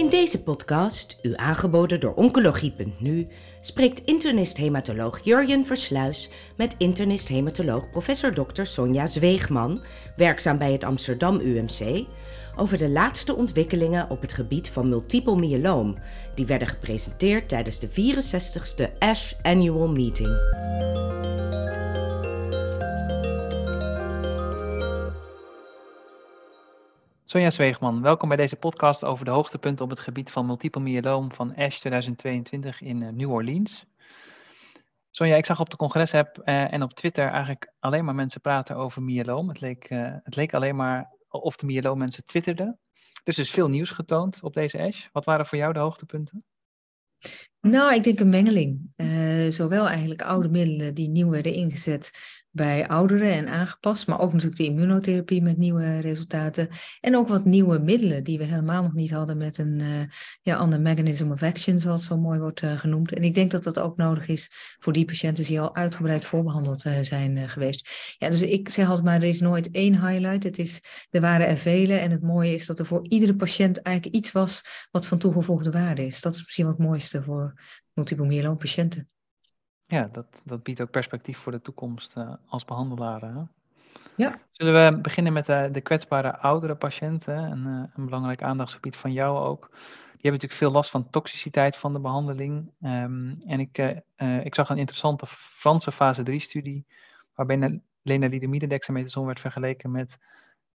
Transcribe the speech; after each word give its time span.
In 0.00 0.08
deze 0.08 0.42
podcast, 0.42 1.18
u 1.22 1.32
aangeboden 1.36 2.00
door 2.00 2.14
Oncologie.nu, 2.14 3.28
spreekt 3.60 4.04
internist-hematoloog 4.04 5.20
Jurjen 5.24 5.64
Versluis 5.64 6.30
met 6.56 6.74
internist-hematoloog 6.78 7.90
professor 7.90 8.32
Dr. 8.32 8.64
Sonja 8.64 9.06
Zweegman, 9.06 9.82
werkzaam 10.16 10.58
bij 10.58 10.72
het 10.72 10.84
Amsterdam 10.84 11.40
UMC, 11.40 12.04
over 12.56 12.78
de 12.78 12.88
laatste 12.88 13.36
ontwikkelingen 13.36 14.10
op 14.10 14.20
het 14.20 14.32
gebied 14.32 14.70
van 14.70 14.88
multiple 14.88 15.36
myeloom, 15.36 15.96
die 16.34 16.46
werden 16.46 16.68
gepresenteerd 16.68 17.48
tijdens 17.48 17.78
de 17.78 17.88
64ste 17.88 18.98
ASH 18.98 19.34
Annual 19.42 19.88
Meeting. 19.88 20.38
Sonja 27.30 27.50
Zweegman, 27.50 28.02
welkom 28.02 28.28
bij 28.28 28.36
deze 28.36 28.56
podcast 28.56 29.04
over 29.04 29.24
de 29.24 29.30
hoogtepunten 29.30 29.84
op 29.84 29.90
het 29.90 30.00
gebied 30.00 30.30
van 30.30 30.46
multiple 30.46 30.80
myeloom 30.80 31.32
van 31.32 31.54
ASH 31.56 31.78
2022 31.78 32.80
in 32.80 33.02
eh, 33.02 33.08
New 33.08 33.30
Orleans. 33.30 33.84
Sonja, 35.10 35.36
ik 35.36 35.46
zag 35.46 35.60
op 35.60 35.70
de 35.70 35.76
congres-app 35.76 36.42
uh, 36.44 36.72
en 36.72 36.82
op 36.82 36.92
Twitter 36.92 37.28
eigenlijk 37.28 37.72
alleen 37.78 38.04
maar 38.04 38.14
mensen 38.14 38.40
praten 38.40 38.76
over 38.76 39.02
myeloom. 39.02 39.48
Het 39.48 39.60
leek, 39.60 39.90
uh, 39.90 40.14
het 40.22 40.36
leek 40.36 40.54
alleen 40.54 40.76
maar 40.76 41.10
of 41.28 41.56
de 41.56 41.66
myeloom 41.66 41.98
mensen 41.98 42.24
twitterden. 42.24 42.78
Dus 43.24 43.36
er 43.36 43.42
is 43.42 43.50
veel 43.50 43.68
nieuws 43.68 43.90
getoond 43.90 44.42
op 44.42 44.54
deze 44.54 44.78
ASH. 44.78 45.06
Wat 45.12 45.24
waren 45.24 45.46
voor 45.46 45.58
jou 45.58 45.72
de 45.72 45.78
hoogtepunten? 45.78 46.44
Nou, 47.60 47.94
ik 47.94 48.04
denk 48.04 48.20
een 48.20 48.28
mengeling. 48.28 48.92
Uh, 48.96 49.50
zowel 49.50 49.88
eigenlijk 49.88 50.22
oude 50.22 50.48
middelen 50.48 50.94
die 50.94 51.08
nieuw 51.08 51.30
werden 51.30 51.54
ingezet 51.54 52.10
bij 52.52 52.88
ouderen 52.88 53.32
en 53.32 53.48
aangepast, 53.48 54.06
maar 54.06 54.20
ook 54.20 54.32
natuurlijk 54.32 54.60
de 54.60 54.66
immunotherapie 54.66 55.42
met 55.42 55.56
nieuwe 55.56 55.98
resultaten. 55.98 56.68
En 57.00 57.16
ook 57.16 57.28
wat 57.28 57.44
nieuwe 57.44 57.78
middelen 57.78 58.24
die 58.24 58.38
we 58.38 58.44
helemaal 58.44 58.82
nog 58.82 58.92
niet 58.92 59.10
hadden 59.10 59.36
met 59.36 59.58
een 59.58 59.78
uh, 59.78 60.02
ja, 60.42 60.56
ander 60.56 60.80
mechanism 60.80 61.30
of 61.30 61.42
action, 61.42 61.78
zoals 61.78 62.04
zo 62.04 62.16
mooi 62.16 62.38
wordt 62.38 62.62
uh, 62.62 62.78
genoemd. 62.78 63.12
En 63.12 63.22
ik 63.22 63.34
denk 63.34 63.50
dat 63.50 63.62
dat 63.62 63.78
ook 63.78 63.96
nodig 63.96 64.28
is 64.28 64.50
voor 64.78 64.92
die 64.92 65.04
patiënten 65.04 65.44
die 65.44 65.60
al 65.60 65.74
uitgebreid 65.74 66.26
voorbehandeld 66.26 66.84
uh, 66.84 67.00
zijn 67.00 67.48
geweest. 67.48 67.88
Ja, 68.18 68.28
dus 68.28 68.42
ik 68.42 68.68
zeg 68.68 68.88
altijd 68.88 69.06
maar, 69.06 69.16
er 69.16 69.28
is 69.28 69.40
nooit 69.40 69.70
één 69.70 70.06
highlight. 70.06 70.42
Het 70.42 70.58
is, 70.58 70.82
er 71.10 71.20
waren 71.20 71.46
er 71.46 71.58
vele 71.58 71.94
en 71.94 72.10
het 72.10 72.22
mooie 72.22 72.54
is 72.54 72.66
dat 72.66 72.78
er 72.78 72.86
voor 72.86 73.06
iedere 73.08 73.34
patiënt 73.34 73.82
eigenlijk 73.82 74.16
iets 74.16 74.32
was 74.32 74.64
wat 74.90 75.06
van 75.06 75.18
toegevoegde 75.18 75.70
waarde 75.70 76.06
is. 76.06 76.20
Dat 76.20 76.34
is 76.34 76.42
misschien 76.42 76.64
wat 76.64 76.76
het 76.76 76.86
mooiste 76.86 77.22
voor 77.22 77.60
multiple 77.92 78.26
myeloom 78.26 78.56
patiënten. 78.56 79.08
Ja, 79.90 80.08
dat, 80.12 80.26
dat 80.44 80.62
biedt 80.62 80.80
ook 80.80 80.90
perspectief 80.90 81.38
voor 81.38 81.52
de 81.52 81.62
toekomst 81.62 82.16
uh, 82.16 82.32
als 82.46 82.64
behandelaren. 82.64 83.36
Hè? 83.36 83.42
Ja. 84.16 84.40
Zullen 84.50 84.94
we 84.94 85.00
beginnen 85.00 85.32
met 85.32 85.46
de, 85.46 85.68
de 85.72 85.80
kwetsbare 85.80 86.38
oudere 86.38 86.74
patiënten? 86.74 87.36
Een, 87.36 87.66
uh, 87.66 87.84
een 87.94 88.04
belangrijk 88.04 88.42
aandachtsgebied 88.42 88.96
van 88.96 89.12
jou 89.12 89.38
ook. 89.38 89.68
Die 89.70 90.30
hebben 90.30 90.40
natuurlijk 90.40 90.52
veel 90.52 90.70
last 90.70 90.90
van 90.90 91.10
toxiciteit 91.10 91.76
van 91.76 91.92
de 91.92 92.00
behandeling. 92.00 92.70
Um, 92.82 93.42
en 93.46 93.60
ik, 93.60 93.78
uh, 94.16 94.44
ik 94.44 94.54
zag 94.54 94.68
een 94.68 94.78
interessante 94.78 95.26
Franse 95.26 95.92
fase 95.92 96.22
3-studie, 96.30 96.86
waarbij 97.34 97.80
lenalidomide 98.02 98.66
dexamethason 98.66 99.26
werd 99.26 99.40
vergeleken 99.40 99.90
met 99.90 100.18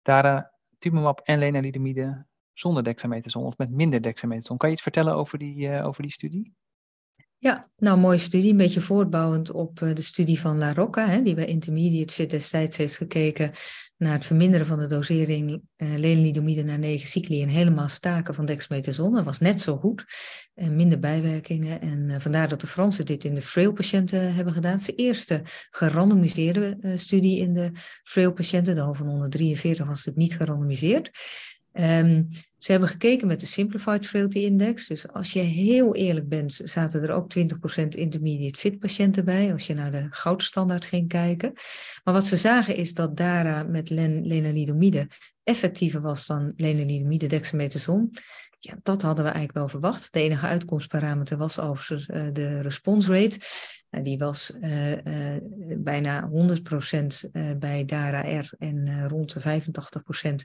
daratumumab 0.02 1.19
en 1.19 1.39
lenalidomide 1.39 2.25
zonder 2.53 2.84
dexamethason 2.84 3.45
of 3.45 3.58
met 3.58 3.69
minder 3.69 4.02
dexamethason. 4.02 4.58
Kan 4.58 4.69
je 4.69 4.75
iets 4.75 4.84
vertellen 4.84 5.16
over 5.16 5.38
die, 5.38 5.81
over 5.84 6.02
die 6.02 6.11
studie? 6.11 6.53
Ja, 7.44 7.69
nou, 7.77 7.97
mooie 7.99 8.17
studie. 8.17 8.52
Een 8.52 8.58
beetje 8.58 8.81
voortbouwend 8.81 9.52
op 9.52 9.80
de 9.80 10.02
studie 10.02 10.39
van 10.39 10.58
La 10.58 10.73
Rocca, 10.73 11.08
hè, 11.08 11.22
die 11.22 11.33
bij 11.33 11.45
Intermediate 11.45 12.13
Fit 12.13 12.30
destijds 12.30 12.77
heeft 12.77 12.97
gekeken 12.97 13.52
naar 13.97 14.13
het 14.13 14.25
verminderen 14.25 14.67
van 14.67 14.80
de 14.80 14.88
dosering 14.88 15.50
uh, 15.50 15.97
lenalidomide 15.97 16.63
na 16.63 16.75
9 16.75 17.08
cycli 17.08 17.41
en 17.41 17.47
helemaal 17.47 17.89
staken 17.89 18.33
van 18.33 18.45
dexamethason. 18.45 19.13
Dat 19.13 19.23
was 19.23 19.39
net 19.39 19.61
zo 19.61 19.77
goed, 19.77 20.05
en 20.53 20.75
minder 20.75 21.00
bijwerkingen. 21.00 21.81
En 21.81 22.09
uh, 22.09 22.16
vandaar 22.19 22.47
dat 22.47 22.61
de 22.61 22.67
Fransen 22.67 23.05
dit 23.05 23.23
in 23.23 23.35
de 23.35 23.41
frail-patiënten 23.41 24.35
hebben 24.35 24.53
gedaan. 24.53 24.72
Het 24.72 24.81
is 24.81 24.88
de 24.88 24.95
eerste 24.95 25.41
gerandomiseerde 25.69 26.78
uh, 26.81 26.97
studie 26.97 27.39
in 27.39 27.53
de 27.53 27.72
frail-patiënten. 28.03 28.75
De 28.75 28.94
van 28.94 29.07
143 29.07 29.85
was 29.85 30.06
het 30.06 30.16
niet 30.16 30.35
gerandomiseerd. 30.35 31.12
Um, 31.73 32.28
ze 32.57 32.72
hebben 32.72 32.89
gekeken 32.89 33.28
met 33.28 33.39
de 33.39 33.45
Simplified 33.45 34.07
Frailty 34.07 34.39
Index. 34.39 34.88
Dus 34.88 35.07
als 35.07 35.34
je 35.34 35.39
heel 35.39 35.95
eerlijk 35.95 36.29
bent, 36.29 36.61
zaten 36.63 37.01
er 37.01 37.11
ook 37.11 37.31
20% 37.38 37.88
intermediate 37.88 38.59
fit 38.59 38.79
patiënten 38.79 39.25
bij. 39.25 39.51
Als 39.51 39.67
je 39.67 39.73
naar 39.73 39.91
de 39.91 40.07
goudstandaard 40.09 40.85
ging 40.85 41.07
kijken. 41.07 41.51
Maar 42.03 42.13
wat 42.13 42.25
ze 42.25 42.38
zagen 42.38 42.75
is 42.75 42.94
dat 42.94 43.17
DARA 43.17 43.63
met 43.63 43.89
len 43.89 44.28
lenalidomide 44.28 45.07
effectiever 45.44 46.01
was 46.01 46.25
dan 46.25 46.53
lenalidomide 46.56 47.28
dexamethason. 47.28 48.13
Ja, 48.59 48.78
dat 48.83 49.01
hadden 49.01 49.25
we 49.25 49.31
eigenlijk 49.31 49.57
wel 49.57 49.67
verwacht. 49.67 50.13
De 50.13 50.19
enige 50.19 50.45
uitkomstparameter 50.45 51.38
was 51.38 51.59
overigens 51.59 52.07
uh, 52.07 52.28
de 52.33 52.62
response 52.62 53.13
rate. 53.13 53.38
Nou, 53.94 54.06
die 54.06 54.18
was 54.18 54.58
uh, 54.62 54.92
uh, 54.92 55.42
bijna 55.78 56.30
100% 56.30 56.31
uh, 57.31 57.52
bij 57.58 57.86
DARA-R 57.86 58.54
en 58.58 59.08
rond 59.08 59.34
de 59.34 59.42
85% 59.42 60.36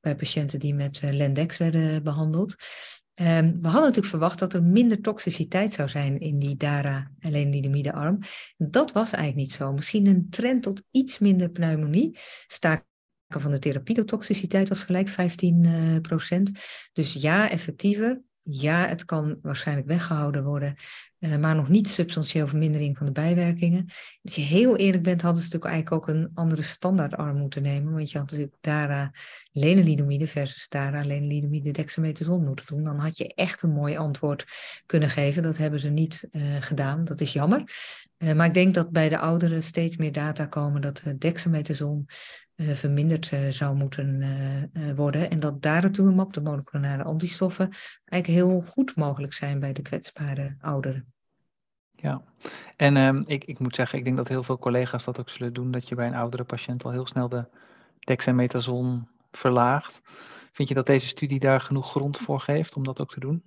bij 0.00 0.14
patiënten 0.14 0.58
die 0.58 0.74
met 0.74 1.00
Lendex 1.02 1.56
werden 1.56 2.02
behandeld. 2.02 2.50
Um, 3.14 3.26
we 3.60 3.68
hadden 3.68 3.80
natuurlijk 3.80 4.06
verwacht 4.06 4.38
dat 4.38 4.54
er 4.54 4.62
minder 4.62 5.00
toxiciteit 5.00 5.72
zou 5.72 5.88
zijn 5.88 6.20
in 6.20 6.38
die 6.38 6.56
DARA 6.56 7.10
arm. 7.92 8.18
Dat 8.56 8.92
was 8.92 9.12
eigenlijk 9.12 9.36
niet 9.36 9.52
zo. 9.52 9.72
Misschien 9.72 10.06
een 10.06 10.26
trend 10.30 10.62
tot 10.62 10.82
iets 10.90 11.18
minder 11.18 11.50
pneumonie. 11.50 12.18
Staken 12.46 12.86
van 13.26 13.50
de 13.50 13.58
therapiedotoxiciteit 13.58 14.68
was 14.68 14.84
gelijk 14.84 15.10
15%. 15.10 15.14
Dus 16.92 17.12
ja, 17.12 17.50
effectiever. 17.50 18.22
Ja, 18.42 18.86
het 18.86 19.04
kan 19.04 19.38
waarschijnlijk 19.42 19.88
weggehouden 19.88 20.44
worden, 20.44 20.76
uh, 21.22 21.36
maar 21.36 21.54
nog 21.54 21.68
niet 21.68 21.88
substantieel 21.88 22.48
vermindering 22.48 22.96
van 22.96 23.06
de 23.06 23.12
bijwerkingen. 23.12 23.86
Als 24.22 24.34
je 24.34 24.40
heel 24.40 24.76
eerlijk 24.76 25.02
bent, 25.02 25.22
hadden 25.22 25.42
ze 25.42 25.48
natuurlijk 25.48 25.72
eigenlijk 25.72 26.08
ook 26.08 26.14
een 26.14 26.30
andere 26.34 26.62
standaardarm 26.62 27.36
moeten 27.36 27.62
nemen, 27.62 27.92
want 27.92 28.10
je 28.10 28.18
had 28.18 28.30
natuurlijk 28.30 28.56
DARA 28.60 29.12
lenalidomide 29.52 30.26
versus 30.26 30.68
DARA 30.68 31.04
lenalidomide 31.04 31.70
dexamethason 31.70 32.44
moeten 32.44 32.66
doen. 32.66 32.84
Dan 32.84 32.98
had 32.98 33.16
je 33.16 33.34
echt 33.34 33.62
een 33.62 33.72
mooi 33.72 33.96
antwoord 33.96 34.44
kunnen 34.86 35.10
geven. 35.10 35.42
Dat 35.42 35.56
hebben 35.56 35.80
ze 35.80 35.88
niet 35.88 36.28
uh, 36.32 36.56
gedaan, 36.60 37.04
dat 37.04 37.20
is 37.20 37.32
jammer. 37.32 37.64
Uh, 38.18 38.32
maar 38.32 38.46
ik 38.46 38.54
denk 38.54 38.74
dat 38.74 38.90
bij 38.90 39.08
de 39.08 39.18
ouderen 39.18 39.62
steeds 39.62 39.96
meer 39.96 40.12
data 40.12 40.46
komen 40.46 40.80
dat 40.80 41.02
dexamethason 41.18 42.06
uh, 42.56 42.70
verminderd 42.70 43.30
zou 43.50 43.76
moeten 43.76 44.20
worden. 44.96 45.30
En 45.30 45.40
dat 45.40 45.62
daratumumab, 45.62 46.32
de 46.32 46.40
moleculaire 46.40 47.02
antistoffen, 47.02 47.68
eigenlijk 48.04 48.42
heel 48.42 48.60
goed 48.60 48.96
mogelijk 48.96 49.32
zijn 49.32 49.60
bij 49.60 49.72
de 49.72 49.82
kwetsbare 49.82 50.56
ouderen. 50.60 51.11
Ja, 52.02 52.22
en 52.76 52.96
um, 52.96 53.22
ik, 53.26 53.44
ik 53.44 53.58
moet 53.58 53.74
zeggen, 53.74 53.98
ik 53.98 54.04
denk 54.04 54.16
dat 54.16 54.28
heel 54.28 54.42
veel 54.42 54.58
collega's 54.58 55.04
dat 55.04 55.20
ook 55.20 55.28
zullen 55.28 55.52
doen, 55.52 55.70
dat 55.70 55.88
je 55.88 55.94
bij 55.94 56.06
een 56.06 56.14
oudere 56.14 56.44
patiënt 56.44 56.84
al 56.84 56.90
heel 56.90 57.06
snel 57.06 57.28
de 57.28 57.44
dexamethason 57.98 59.08
verlaagt. 59.30 60.00
Vind 60.52 60.68
je 60.68 60.74
dat 60.74 60.86
deze 60.86 61.06
studie 61.06 61.40
daar 61.40 61.60
genoeg 61.60 61.90
grond 61.90 62.18
voor 62.18 62.40
geeft 62.40 62.76
om 62.76 62.84
dat 62.84 63.00
ook 63.00 63.10
te 63.10 63.20
doen? 63.20 63.42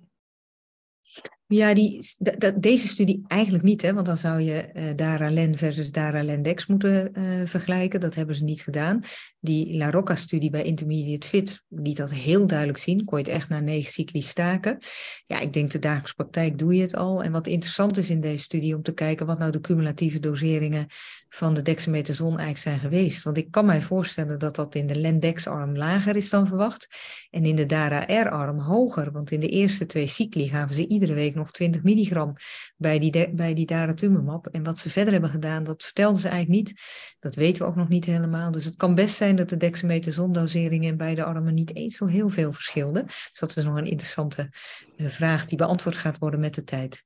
Ja, 1.48 1.74
die, 1.74 2.14
deze 2.56 2.88
studie 2.88 3.24
eigenlijk 3.26 3.64
niet, 3.64 3.82
hè, 3.82 3.92
want 3.92 4.06
dan 4.06 4.16
zou 4.16 4.40
je 4.40 4.70
uh, 4.74 4.84
Daralen 4.96 5.58
versus 5.58 5.90
Daralendex 5.90 6.66
moeten 6.66 7.10
uh, 7.12 7.46
vergelijken. 7.46 8.00
Dat 8.00 8.14
hebben 8.14 8.34
ze 8.34 8.44
niet 8.44 8.60
gedaan. 8.60 9.00
Die 9.40 9.76
La 9.76 9.90
Rocca-studie 9.90 10.50
bij 10.50 10.62
Intermediate 10.62 11.28
Fit 11.28 11.62
liet 11.68 11.96
dat 11.96 12.10
heel 12.10 12.46
duidelijk 12.46 12.78
zien. 12.78 13.04
Kon 13.04 13.18
je 13.18 13.24
het 13.24 13.32
echt 13.32 13.48
na 13.48 13.60
negen 13.60 13.92
cycli 13.92 14.22
staken. 14.22 14.78
Ja, 15.26 15.40
ik 15.40 15.52
denk 15.52 15.70
de 15.70 15.78
dagelijkse 15.78 16.14
praktijk 16.14 16.58
doe 16.58 16.74
je 16.74 16.82
het 16.82 16.96
al. 16.96 17.22
En 17.22 17.32
wat 17.32 17.46
interessant 17.46 17.98
is 17.98 18.10
in 18.10 18.20
deze 18.20 18.42
studie 18.42 18.74
om 18.74 18.82
te 18.82 18.92
kijken 18.92 19.26
wat 19.26 19.38
nou 19.38 19.50
de 19.50 19.60
cumulatieve 19.60 20.18
doseringen 20.18 20.86
van 21.28 21.54
de 21.54 21.62
dexamethason 21.62 22.28
eigenlijk 22.28 22.58
zijn 22.58 22.78
geweest. 22.78 23.22
Want 23.22 23.36
ik 23.36 23.50
kan 23.50 23.64
mij 23.66 23.82
voorstellen 23.82 24.38
dat 24.38 24.56
dat 24.56 24.74
in 24.74 24.86
de 24.86 24.96
Lendex-arm 24.96 25.76
lager 25.76 26.16
is 26.16 26.30
dan 26.30 26.46
verwacht. 26.46 26.88
En 27.30 27.44
in 27.44 27.56
de 27.56 27.66
Dara-R-arm 27.66 28.58
hoger. 28.58 29.12
Want 29.12 29.30
in 29.30 29.40
de 29.40 29.48
eerste 29.48 29.86
twee 29.86 30.06
cycli 30.06 30.48
gaven 30.48 30.74
ze 30.74 30.88
iedere 30.88 31.14
week 31.14 31.34
nog 31.36 31.50
20 31.50 31.82
milligram 31.82 32.32
bij 32.76 32.98
die, 32.98 33.34
bij 33.34 33.54
die 33.54 33.66
daratumumab. 33.66 34.46
En 34.46 34.62
wat 34.62 34.78
ze 34.78 34.90
verder 34.90 35.12
hebben 35.12 35.30
gedaan, 35.30 35.64
dat 35.64 35.82
vertelden 35.82 36.20
ze 36.20 36.28
eigenlijk 36.28 36.62
niet. 36.62 36.80
Dat 37.18 37.34
weten 37.34 37.62
we 37.62 37.68
ook 37.68 37.76
nog 37.76 37.88
niet 37.88 38.04
helemaal. 38.04 38.50
Dus 38.50 38.64
het 38.64 38.76
kan 38.76 38.94
best 38.94 39.16
zijn 39.16 39.36
dat 39.36 39.48
de 39.48 39.56
dexamethason-doseringen 39.56 40.88
in 40.88 40.96
beide 40.96 41.24
armen 41.24 41.54
niet 41.54 41.74
eens 41.76 41.96
zo 41.96 42.06
heel 42.06 42.28
veel 42.28 42.52
verschilden. 42.52 43.06
Dus 43.06 43.38
dat 43.38 43.56
is 43.56 43.64
nog 43.64 43.76
een 43.76 43.86
interessante 43.86 44.48
uh, 44.96 45.08
vraag 45.08 45.44
die 45.44 45.58
beantwoord 45.58 45.96
gaat 45.96 46.18
worden 46.18 46.40
met 46.40 46.54
de 46.54 46.64
tijd. 46.64 47.04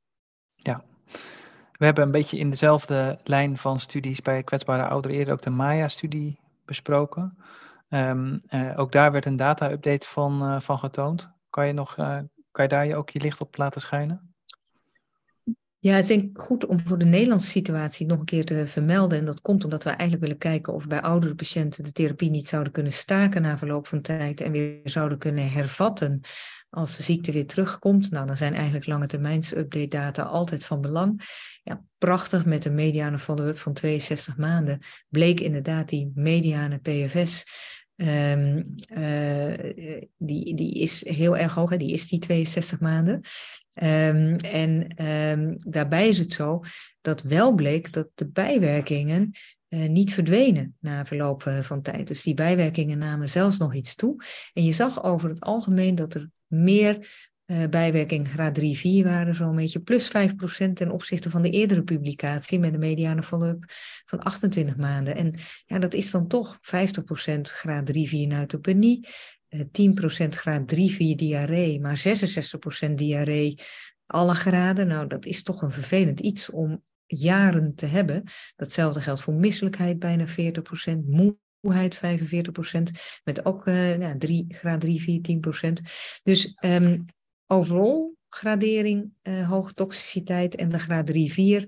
Ja, 0.54 0.84
we 1.72 1.84
hebben 1.84 2.04
een 2.04 2.10
beetje 2.10 2.38
in 2.38 2.50
dezelfde 2.50 3.18
lijn 3.24 3.56
van 3.56 3.80
studies 3.80 4.22
bij 4.22 4.42
kwetsbare 4.42 4.88
ouderen 4.88 5.16
eerder 5.16 5.34
ook 5.34 5.42
de 5.42 5.50
Maya-studie 5.50 6.38
besproken. 6.64 7.38
Um, 7.88 8.42
uh, 8.50 8.78
ook 8.78 8.92
daar 8.92 9.12
werd 9.12 9.26
een 9.26 9.36
data-update 9.36 10.08
van, 10.08 10.42
uh, 10.42 10.60
van 10.60 10.78
getoond. 10.78 11.28
Kan 11.50 11.66
je, 11.66 11.72
nog, 11.72 11.96
kan 12.50 12.64
je 12.64 12.70
daar 12.70 12.86
je 12.86 12.96
ook 12.96 13.10
je 13.10 13.20
licht 13.20 13.40
op 13.40 13.56
laten 13.56 13.80
schijnen? 13.80 14.34
Ja, 15.82 15.94
het 15.94 16.00
is 16.02 16.08
denk 16.08 16.40
goed 16.42 16.66
om 16.66 16.80
voor 16.80 16.98
de 16.98 17.04
Nederlandse 17.04 17.50
situatie 17.50 18.06
nog 18.06 18.18
een 18.18 18.24
keer 18.24 18.44
te 18.44 18.66
vermelden. 18.66 19.18
En 19.18 19.24
dat 19.24 19.40
komt 19.40 19.64
omdat 19.64 19.84
we 19.84 19.90
eigenlijk 19.90 20.20
willen 20.20 20.38
kijken 20.38 20.72
of 20.72 20.86
bij 20.86 21.02
oudere 21.02 21.34
patiënten 21.34 21.84
de 21.84 21.92
therapie 21.92 22.30
niet 22.30 22.48
zouden 22.48 22.72
kunnen 22.72 22.92
staken 22.92 23.42
na 23.42 23.58
verloop 23.58 23.86
van 23.86 24.00
tijd 24.00 24.40
en 24.40 24.52
weer 24.52 24.80
zouden 24.84 25.18
kunnen 25.18 25.50
hervatten 25.50 26.20
als 26.70 26.96
de 26.96 27.02
ziekte 27.02 27.32
weer 27.32 27.46
terugkomt. 27.46 28.10
Nou, 28.10 28.26
dan 28.26 28.36
zijn 28.36 28.54
eigenlijk 28.54 28.86
lange 28.86 29.06
termijns 29.06 29.54
update 29.54 29.88
data 29.88 30.22
altijd 30.22 30.64
van 30.64 30.80
belang. 30.80 31.22
Ja, 31.62 31.84
prachtig 31.98 32.44
met 32.44 32.64
een 32.64 32.74
mediane 32.74 33.18
follow-up 33.18 33.58
van 33.58 33.72
62 33.72 34.36
maanden 34.36 34.80
bleek 35.08 35.40
inderdaad 35.40 35.88
die 35.88 36.12
mediane 36.14 36.78
PFS 36.78 37.44
Um, 38.02 38.66
die, 40.16 40.54
die 40.54 40.74
is 40.74 41.04
heel 41.08 41.36
erg 41.36 41.54
hoog, 41.54 41.70
hè? 41.70 41.76
die 41.76 41.92
is 41.92 42.08
die 42.08 42.18
62 42.18 42.80
maanden. 42.80 43.14
Um, 43.74 44.36
en 44.36 45.04
um, 45.06 45.56
daarbij 45.58 46.08
is 46.08 46.18
het 46.18 46.32
zo 46.32 46.60
dat 47.00 47.22
wel 47.22 47.54
bleek 47.54 47.92
dat 47.92 48.08
de 48.14 48.28
bijwerkingen 48.28 49.30
uh, 49.68 49.88
niet 49.88 50.14
verdwenen 50.14 50.76
na 50.80 51.04
verloop 51.04 51.44
uh, 51.44 51.58
van 51.58 51.82
tijd. 51.82 52.08
Dus 52.08 52.22
die 52.22 52.34
bijwerkingen 52.34 52.98
namen 52.98 53.28
zelfs 53.28 53.58
nog 53.58 53.74
iets 53.74 53.94
toe. 53.94 54.24
En 54.52 54.64
je 54.64 54.72
zag 54.72 55.04
over 55.04 55.28
het 55.28 55.40
algemeen 55.40 55.94
dat 55.94 56.14
er 56.14 56.30
meer 56.46 57.28
uh, 57.50 57.68
bijwerking 57.70 58.28
graad 58.28 58.54
3, 58.54 58.76
4 58.76 59.04
waren, 59.04 59.34
zo'n 59.34 59.56
beetje 59.56 59.80
plus 59.80 60.08
5% 60.08 60.72
ten 60.72 60.90
opzichte 60.90 61.30
van 61.30 61.42
de 61.42 61.50
eerdere 61.50 61.82
publicatie 61.82 62.58
met 62.58 62.72
een 62.72 62.78
mediane 62.78 63.22
follow-up 63.22 63.64
van 64.06 64.18
28 64.18 64.76
maanden. 64.76 65.16
En 65.16 65.34
ja, 65.66 65.78
dat 65.78 65.94
is 65.94 66.10
dan 66.10 66.26
toch 66.26 66.56
50% 66.56 67.40
graad 67.40 67.86
3, 67.86 68.08
4 68.08 68.26
neutropenie, 68.26 69.08
10% 69.56 70.28
graad 70.28 70.68
3, 70.68 70.90
4 70.92 71.16
diarree, 71.16 71.80
maar 71.80 72.02
66% 72.88 72.94
diarree 72.94 73.58
alle 74.06 74.34
graden. 74.34 74.86
Nou, 74.86 75.06
dat 75.06 75.24
is 75.24 75.42
toch 75.42 75.62
een 75.62 75.72
vervelend 75.72 76.20
iets 76.20 76.50
om 76.50 76.82
jaren 77.06 77.74
te 77.74 77.86
hebben. 77.86 78.22
Datzelfde 78.56 79.00
geldt 79.00 79.22
voor 79.22 79.34
misselijkheid, 79.34 79.98
bijna 79.98 80.24
40%, 80.28 80.32
moeheid 81.60 81.96
45%, 81.96 82.00
met 83.24 83.44
ook 83.44 83.66
uh, 83.66 83.98
ja, 83.98 84.16
3, 84.18 84.46
graad 84.48 84.80
3, 84.80 85.00
4, 85.00 85.20
10%. 85.68 85.72
Dus 86.22 86.56
um, 86.64 87.04
overal 87.50 88.14
gradering, 88.28 89.12
uh, 89.22 89.48
hoge 89.48 89.74
toxiciteit 89.74 90.54
en 90.54 90.68
de 90.68 90.78
graad 90.78 91.06
3, 91.06 91.32
4 91.32 91.64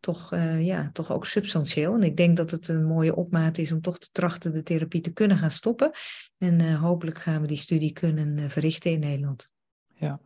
toch, 0.00 0.32
uh, 0.32 0.66
ja, 0.66 0.90
toch 0.92 1.12
ook 1.12 1.26
substantieel. 1.26 1.94
En 1.94 2.02
ik 2.02 2.16
denk 2.16 2.36
dat 2.36 2.50
het 2.50 2.68
een 2.68 2.84
mooie 2.84 3.16
opmaat 3.16 3.58
is 3.58 3.72
om 3.72 3.80
toch 3.80 3.98
te 3.98 4.08
trachten 4.12 4.52
de 4.52 4.62
therapie 4.62 5.00
te 5.00 5.12
kunnen 5.12 5.36
gaan 5.36 5.50
stoppen. 5.50 5.90
En 6.38 6.60
uh, 6.60 6.80
hopelijk 6.82 7.18
gaan 7.18 7.40
we 7.40 7.46
die 7.46 7.56
studie 7.56 7.92
kunnen 7.92 8.50
verrichten 8.50 8.90
in 8.90 9.00
Nederland. 9.00 9.52
Ja, 9.94 10.20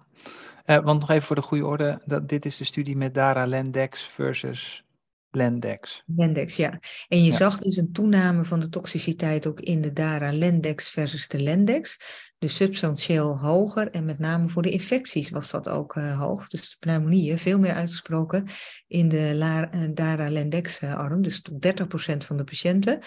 want 0.65 1.01
nog 1.01 1.11
even 1.11 1.27
voor 1.27 1.37
de 1.37 1.43
goede 1.43 1.67
orde, 1.67 2.03
dat, 2.05 2.29
dit 2.29 2.45
is 2.45 2.57
de 2.57 2.65
studie 2.65 2.97
met 2.97 3.15
Dara 3.15 3.47
Lendex 3.47 4.07
versus 4.07 4.85
Lendex. 5.31 6.03
Lendex, 6.07 6.57
ja. 6.57 6.81
En 7.09 7.25
je 7.25 7.31
ja. 7.31 7.37
zag 7.37 7.59
dus 7.59 7.77
een 7.77 7.93
toename 7.93 8.45
van 8.45 8.61
de 8.61 8.69
toxiciteit 8.69 9.47
ook 9.47 9.61
in 9.61 9.81
de 9.81 9.93
DARA 9.93 10.33
Lendex 10.33 10.89
versus 10.89 11.29
de 11.29 11.41
Lendex. 11.41 11.99
Dus 12.39 12.57
substantieel 12.57 13.39
hoger 13.39 13.91
en 13.91 14.05
met 14.05 14.19
name 14.19 14.49
voor 14.49 14.63
de 14.63 14.71
infecties 14.71 15.31
was 15.31 15.51
dat 15.51 15.69
ook 15.69 15.95
uh, 15.95 16.21
hoog. 16.21 16.49
Dus 16.49 16.71
de 16.71 16.77
pneumonieën 16.79 17.39
veel 17.39 17.59
meer 17.59 17.75
uitgesproken 17.75 18.47
in 18.87 19.09
de 19.09 19.35
La, 19.35 19.75
uh, 19.75 19.89
DARA 19.95 20.31
Lendex 20.31 20.81
uh, 20.81 20.95
arm. 20.95 21.23
Dus 21.23 21.43
tot 21.43 21.67
30% 21.67 22.17
van 22.17 22.37
de 22.37 22.45
patiënten. 22.45 23.01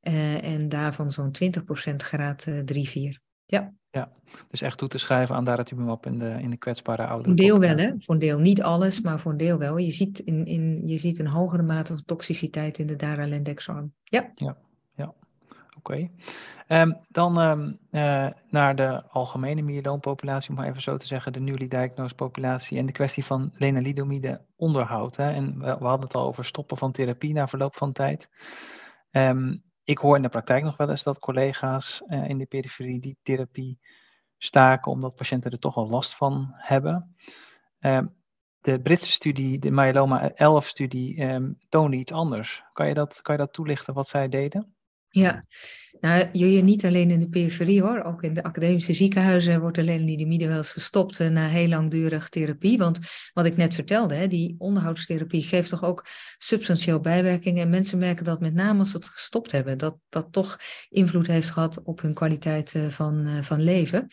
en 0.00 0.68
daarvan 0.68 1.12
zo'n 1.12 1.34
20% 1.92 1.96
graad 1.96 2.46
3-4. 2.48 2.52
Ja. 3.46 3.72
Ja, 3.90 4.12
dus 4.50 4.62
echt 4.62 4.78
toe 4.78 4.88
te 4.88 4.98
schrijven 4.98 5.34
aan 5.34 5.44
daratumumab 5.44 6.06
in 6.06 6.18
de, 6.18 6.36
in 6.40 6.50
de 6.50 6.56
kwetsbare 6.56 7.06
ouderen. 7.06 7.36
Voor 7.36 7.46
een 7.46 7.50
deel 7.50 7.76
wel, 7.76 7.86
hè? 7.86 7.92
Voor 7.98 8.14
een 8.14 8.20
deel. 8.20 8.38
Niet 8.38 8.62
alles, 8.62 9.00
maar 9.00 9.20
voor 9.20 9.30
een 9.30 9.36
deel 9.36 9.58
wel. 9.58 9.76
Je 9.76 9.90
ziet, 9.90 10.18
in, 10.18 10.46
in, 10.46 10.82
je 10.86 10.98
ziet 10.98 11.18
een 11.18 11.26
hogere 11.26 11.62
mate 11.62 11.94
van 11.94 12.04
toxiciteit 12.04 12.78
in 12.78 12.86
de 12.86 12.96
Dara-Lendex-arm. 12.96 13.92
Ja. 14.04 14.32
Ja, 14.34 14.56
ja. 14.94 15.14
oké. 15.46 15.76
Okay. 15.78 16.10
Um, 16.68 16.96
dan 17.08 17.38
um, 17.38 17.78
uh, 17.90 18.26
naar 18.50 18.76
de 18.76 19.02
algemene 19.10 19.62
myeloompopulatie, 19.62 20.50
om 20.50 20.56
maar 20.56 20.68
even 20.68 20.82
zo 20.82 20.96
te 20.96 21.06
zeggen, 21.06 21.32
de 21.32 21.40
newly 21.40 21.68
diagnosed 21.68 22.16
populatie 22.16 22.78
en 22.78 22.86
de 22.86 22.92
kwestie 22.92 23.24
van 23.24 23.52
lenalidomide 23.54 24.40
onderhoud. 24.56 25.16
Hè? 25.16 25.32
En 25.32 25.58
we, 25.58 25.76
we, 25.78 25.84
hadden 25.84 26.06
het 26.06 26.16
al 26.16 26.26
over 26.26 26.44
stoppen 26.44 26.76
van 26.76 26.92
therapie 26.92 27.32
na 27.32 27.48
verloop 27.48 27.76
van 27.76 27.92
tijd. 27.92 28.28
Um, 29.10 29.62
ik 29.88 29.98
hoor 29.98 30.16
in 30.16 30.22
de 30.22 30.28
praktijk 30.28 30.64
nog 30.64 30.76
wel 30.76 30.90
eens 30.90 31.02
dat 31.02 31.18
collega's 31.18 32.02
uh, 32.08 32.28
in 32.28 32.38
de 32.38 32.46
periferie 32.46 33.00
die 33.00 33.18
therapie 33.22 33.78
staken, 34.38 34.92
omdat 34.92 35.14
patiënten 35.14 35.50
er 35.50 35.58
toch 35.58 35.74
wel 35.74 35.88
last 35.88 36.16
van 36.16 36.50
hebben. 36.52 37.16
Uh, 37.80 38.00
de 38.60 38.80
Britse 38.80 39.12
studie, 39.12 39.58
de 39.58 39.70
myeloma 39.70 40.32
11-studie, 40.32 41.22
um, 41.22 41.58
toonde 41.68 41.96
iets 41.96 42.12
anders. 42.12 42.62
Kan 42.72 42.88
je, 42.88 42.94
dat, 42.94 43.22
kan 43.22 43.34
je 43.34 43.40
dat 43.40 43.52
toelichten 43.52 43.94
wat 43.94 44.08
zij 44.08 44.28
deden? 44.28 44.76
Ja, 45.10 45.44
nou, 46.00 46.28
je 46.32 46.46
niet 46.46 46.84
alleen 46.84 47.10
in 47.10 47.18
de 47.18 47.28
periferie 47.28 47.82
hoor, 47.82 48.02
ook 48.02 48.22
in 48.22 48.34
de 48.34 48.42
academische 48.42 48.92
ziekenhuizen 48.92 49.60
wordt 49.60 49.76
de 49.76 49.82
lenalidomide 49.82 50.48
wel 50.48 50.56
eens 50.56 50.72
gestopt 50.72 51.20
uh, 51.20 51.28
na 51.28 51.48
heel 51.48 51.68
langdurig 51.68 52.28
therapie. 52.28 52.78
Want 52.78 52.98
wat 53.32 53.46
ik 53.46 53.56
net 53.56 53.74
vertelde, 53.74 54.14
hè, 54.14 54.28
die 54.28 54.54
onderhoudstherapie 54.58 55.42
geeft 55.42 55.68
toch 55.68 55.84
ook 55.84 56.06
substantieel 56.38 57.00
bijwerkingen. 57.00 57.62
En 57.62 57.70
mensen 57.70 57.98
merken 57.98 58.24
dat 58.24 58.40
met 58.40 58.54
name 58.54 58.78
als 58.78 58.90
ze 58.90 58.96
het 58.96 59.04
gestopt 59.04 59.52
hebben, 59.52 59.78
dat 59.78 59.96
dat 60.08 60.32
toch 60.32 60.58
invloed 60.88 61.26
heeft 61.26 61.50
gehad 61.50 61.82
op 61.82 62.00
hun 62.00 62.14
kwaliteit 62.14 62.74
uh, 62.74 62.88
van, 62.88 63.26
uh, 63.26 63.42
van 63.42 63.62
leven. 63.62 64.08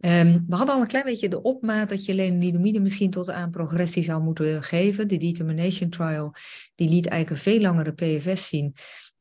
Um, 0.00 0.44
we 0.48 0.56
hadden 0.56 0.74
al 0.74 0.80
een 0.80 0.86
klein 0.86 1.04
beetje 1.04 1.28
de 1.28 1.42
opmaat 1.42 1.88
dat 1.88 2.04
je 2.04 2.14
lenalidomide 2.14 2.80
misschien 2.80 3.10
tot 3.10 3.30
aan 3.30 3.50
progressie 3.50 4.02
zou 4.02 4.22
moeten 4.22 4.62
geven. 4.62 5.08
De 5.08 5.16
Determination 5.16 5.90
Trial 5.90 6.34
die 6.74 6.88
liet 6.88 7.06
eigenlijk 7.06 7.30
een 7.30 7.52
veel 7.52 7.60
langere 7.60 7.92
PFS 7.92 8.48
zien. 8.48 8.74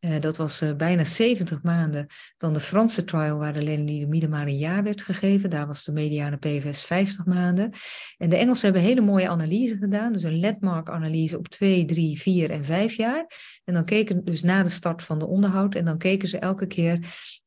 Uh, 0.06 0.20
dat 0.20 0.38
was 0.38 0.62
uh, 0.62 0.76
bijna 0.76 1.06
70 1.06 1.62
maanden 1.64 2.08
dan 2.38 2.54
de 2.54 2.60
Franse 2.60 3.04
trial 3.04 3.38
waar 3.38 3.54
de 3.54 3.64
lenalidomide 3.64 4.28
maar 4.28 4.48
een 4.48 4.58
jaar 4.58 4.84
werd 4.84 5.02
gegeven. 5.02 5.50
Daar 5.50 5.68
was 5.68 5.84
de 5.84 5.92
mediane 5.92 6.38
PFS 6.38 6.86
50 6.86 7.26
maanden. 7.26 7.72
En 8.18 8.30
de 8.30 8.36
Engelsen 8.36 8.64
hebben 8.64 8.82
hele 8.82 9.02
mooie 9.02 9.30
analyse 9.30 9.78
gedaan. 9.78 10.14
Dus 10.14 10.24
een 10.24 10.40
landmark-analyse 10.40 11.38
op 11.38 11.48
2, 11.48 11.86
3, 11.86 12.22
4 12.22 12.50
en 12.50 12.66
5 12.66 12.94
jaar. 12.94 13.26
En 13.64 13.74
dan 13.74 13.86
keken 13.86 14.24
dus 14.24 14.42
na 14.42 14.64
de 14.64 14.70
start 14.70 15.04
van 15.04 15.20
de 15.20 15.28
onderhoud. 15.28 15.76
En 15.76 15.86
dan 15.86 15.98
keken 15.98 16.28
ze 16.28 16.40
elke 16.40 16.68
keer 16.68 17.00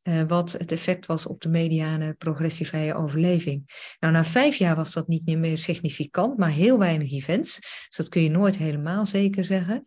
uh, 0.02 0.22
wat 0.26 0.52
het 0.52 0.72
effect 0.72 1.06
was 1.06 1.26
op 1.26 1.40
de 1.40 1.48
mediane 1.48 2.14
progressievrije 2.14 2.94
overleving. 2.94 3.92
Nou, 4.00 4.12
na 4.12 4.24
vijf 4.24 4.56
jaar 4.56 4.76
was 4.76 4.92
dat 4.92 5.08
niet 5.08 5.38
meer 5.38 5.58
significant, 5.58 6.38
maar 6.38 6.50
heel 6.50 6.78
weinig 6.78 7.12
events. 7.12 7.60
Dus 7.60 7.96
dat 7.96 8.08
kun 8.08 8.22
je 8.22 8.30
nooit 8.30 8.56
helemaal 8.56 9.06
zeker 9.06 9.44
zeggen. 9.44 9.84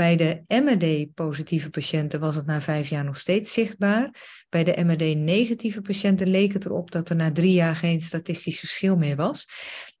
Bij 0.00 0.16
de 0.16 0.42
MRD-positieve 0.48 1.70
patiënten 1.70 2.20
was 2.20 2.36
het 2.36 2.46
na 2.46 2.60
vijf 2.60 2.88
jaar 2.88 3.04
nog 3.04 3.16
steeds 3.16 3.52
zichtbaar. 3.52 4.10
Bij 4.50 4.64
de 4.64 4.84
MRD-negatieve 4.84 5.80
patiënten 5.80 6.28
leek 6.28 6.52
het 6.52 6.64
erop 6.64 6.90
dat 6.90 7.10
er 7.10 7.16
na 7.16 7.32
drie 7.32 7.52
jaar 7.52 7.76
geen 7.76 8.00
statistisch 8.00 8.58
verschil 8.58 8.96
meer 8.96 9.16
was. 9.16 9.46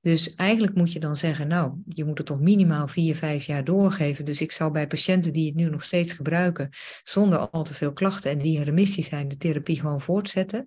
Dus 0.00 0.34
eigenlijk 0.34 0.74
moet 0.74 0.92
je 0.92 0.98
dan 0.98 1.16
zeggen, 1.16 1.48
nou, 1.48 1.72
je 1.86 2.04
moet 2.04 2.18
het 2.18 2.26
toch 2.26 2.40
minimaal 2.40 2.88
vier, 2.88 3.16
vijf 3.16 3.44
jaar 3.44 3.64
doorgeven. 3.64 4.24
Dus 4.24 4.40
ik 4.40 4.52
zou 4.52 4.72
bij 4.72 4.86
patiënten 4.86 5.32
die 5.32 5.46
het 5.46 5.54
nu 5.54 5.70
nog 5.70 5.82
steeds 5.82 6.12
gebruiken, 6.12 6.68
zonder 7.02 7.38
al 7.38 7.64
te 7.64 7.74
veel 7.74 7.92
klachten 7.92 8.30
en 8.30 8.38
die 8.38 8.56
in 8.56 8.62
remissie 8.62 9.04
zijn, 9.04 9.28
de 9.28 9.36
therapie 9.36 9.80
gewoon 9.80 10.00
voortzetten. 10.00 10.66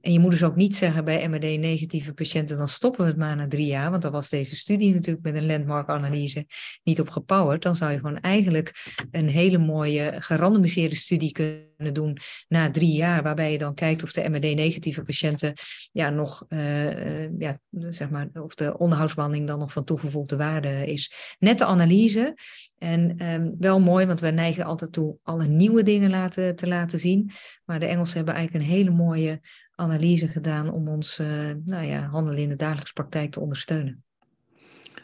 En 0.00 0.12
je 0.12 0.18
moet 0.18 0.30
dus 0.30 0.42
ook 0.42 0.56
niet 0.56 0.76
zeggen 0.76 1.04
bij 1.04 1.28
MRD-negatieve 1.28 2.12
patiënten, 2.12 2.56
dan 2.56 2.68
stoppen 2.68 3.00
we 3.04 3.10
het 3.10 3.18
maar 3.18 3.36
na 3.36 3.48
drie 3.48 3.66
jaar, 3.66 3.90
want 3.90 4.02
dan 4.02 4.12
was 4.12 4.28
deze 4.28 4.56
studie 4.56 4.92
natuurlijk 4.92 5.24
met 5.24 5.34
een 5.34 5.46
landmark-analyse 5.46 6.46
niet 6.82 7.00
op 7.00 7.10
gepowerd. 7.10 7.62
Dan 7.62 7.76
zou 7.76 7.90
je 7.92 7.98
gewoon 7.98 8.20
eigenlijk 8.20 8.72
een 9.10 9.28
hele 9.28 9.58
mooie 9.58 10.16
gerandomiseerde 10.18 10.96
studie 10.96 11.32
kunnen 11.32 11.94
doen 11.94 12.18
na 12.48 12.70
drie 12.70 12.92
jaar, 12.92 13.17
waarbij 13.22 13.52
je 13.52 13.58
dan 13.58 13.74
kijkt 13.74 14.02
of 14.02 14.12
de 14.12 14.28
MRD-negatieve 14.28 15.02
patiënten 15.02 15.52
ja, 15.92 16.10
nog, 16.10 16.44
uh, 16.48 17.38
ja, 17.38 17.58
zeg 17.70 18.10
maar, 18.10 18.28
of 18.32 18.54
de 18.54 18.78
onderhoudsbehandeling 18.78 19.48
dan 19.48 19.58
nog 19.58 19.72
van 19.72 19.84
toegevoegde 19.84 20.36
waarde 20.36 20.86
is. 20.86 21.12
Nette 21.38 21.64
analyse 21.64 22.36
en 22.78 23.26
um, 23.32 23.54
wel 23.58 23.80
mooi, 23.80 24.06
want 24.06 24.20
wij 24.20 24.30
neigen 24.30 24.64
altijd 24.64 24.92
toe 24.92 25.18
alle 25.22 25.46
nieuwe 25.46 25.82
dingen 25.82 26.10
laten, 26.10 26.56
te 26.56 26.66
laten 26.66 26.98
zien. 26.98 27.30
Maar 27.64 27.80
de 27.80 27.86
Engelsen 27.86 28.16
hebben 28.16 28.34
eigenlijk 28.34 28.64
een 28.64 28.70
hele 28.70 28.90
mooie 28.90 29.40
analyse 29.74 30.28
gedaan 30.28 30.70
om 30.72 30.88
ons 30.88 31.18
uh, 31.18 31.26
nou 31.64 31.84
ja, 31.84 32.00
handelen 32.00 32.38
in 32.38 32.48
de 32.48 32.56
dagelijkse 32.56 32.92
praktijk 32.92 33.30
te 33.30 33.40
ondersteunen. 33.40 34.02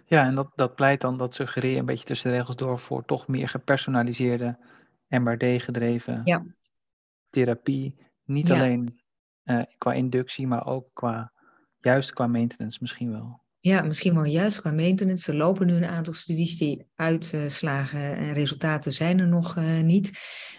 Ja, 0.07 0.27
en 0.27 0.35
dat, 0.35 0.53
dat 0.55 0.75
pleit 0.75 1.01
dan, 1.01 1.19
dat 1.19 1.35
suggereer 1.35 1.79
een 1.79 1.87
beetje 1.87 2.05
tussen 2.05 2.31
de 2.31 2.37
regels 2.37 2.57
door 2.57 2.79
voor 2.79 3.05
toch 3.05 3.27
meer 3.27 3.49
gepersonaliseerde, 3.49 4.57
MRD-gedreven 5.09 6.21
ja. 6.25 6.45
therapie. 7.31 7.97
Niet 8.25 8.47
ja. 8.47 8.55
alleen 8.55 9.01
uh, 9.45 9.63
qua 9.79 9.93
inductie, 9.93 10.47
maar 10.47 10.67
ook 10.67 10.91
qua, 10.93 11.33
juist 11.81 12.13
qua 12.13 12.27
maintenance 12.27 12.79
misschien 12.81 13.11
wel. 13.11 13.44
Ja, 13.67 13.83
misschien 13.83 14.15
wel 14.15 14.25
juist 14.25 14.61
qua 14.61 14.71
maintenance. 14.71 15.31
Er 15.31 15.39
lopen 15.39 15.67
nu 15.67 15.75
een 15.75 15.85
aantal 15.85 16.13
studies 16.13 16.59
die 16.59 16.87
uitslagen 16.95 18.17
en 18.17 18.33
resultaten 18.33 18.93
zijn 18.93 19.19
er 19.19 19.29
nog 19.29 19.57
uh, 19.57 19.81
niet. 19.81 20.11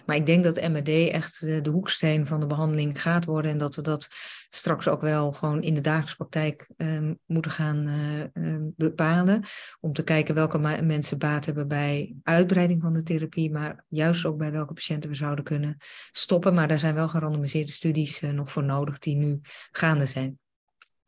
Maar 0.05 0.15
ik 0.15 0.25
denk 0.25 0.43
dat 0.43 0.69
MRD 0.69 0.89
echt 0.89 1.39
de 1.39 1.69
hoeksteen 1.69 2.27
van 2.27 2.39
de 2.39 2.45
behandeling 2.45 3.01
gaat 3.01 3.25
worden 3.25 3.51
en 3.51 3.57
dat 3.57 3.75
we 3.75 3.81
dat 3.81 4.07
straks 4.49 4.87
ook 4.87 5.01
wel 5.01 5.31
gewoon 5.31 5.61
in 5.61 5.73
de 5.73 5.81
dagelijkse 5.81 6.15
praktijk 6.15 6.69
um, 6.77 7.19
moeten 7.25 7.51
gaan 7.51 7.87
uh, 8.33 8.55
bepalen. 8.75 9.43
Om 9.79 9.93
te 9.93 10.03
kijken 10.03 10.35
welke 10.35 10.57
mensen 10.83 11.17
baat 11.17 11.45
hebben 11.45 11.67
bij 11.67 12.15
uitbreiding 12.23 12.81
van 12.81 12.93
de 12.93 13.03
therapie, 13.03 13.51
maar 13.51 13.85
juist 13.87 14.25
ook 14.25 14.37
bij 14.37 14.51
welke 14.51 14.73
patiënten 14.73 15.09
we 15.09 15.15
zouden 15.15 15.43
kunnen 15.43 15.77
stoppen. 16.11 16.53
Maar 16.53 16.67
daar 16.67 16.79
zijn 16.79 16.95
wel 16.95 17.09
gerandomiseerde 17.09 17.71
studies 17.71 18.21
nog 18.21 18.51
voor 18.51 18.63
nodig 18.63 18.99
die 18.99 19.15
nu 19.15 19.39
gaande 19.71 20.05
zijn. 20.05 20.39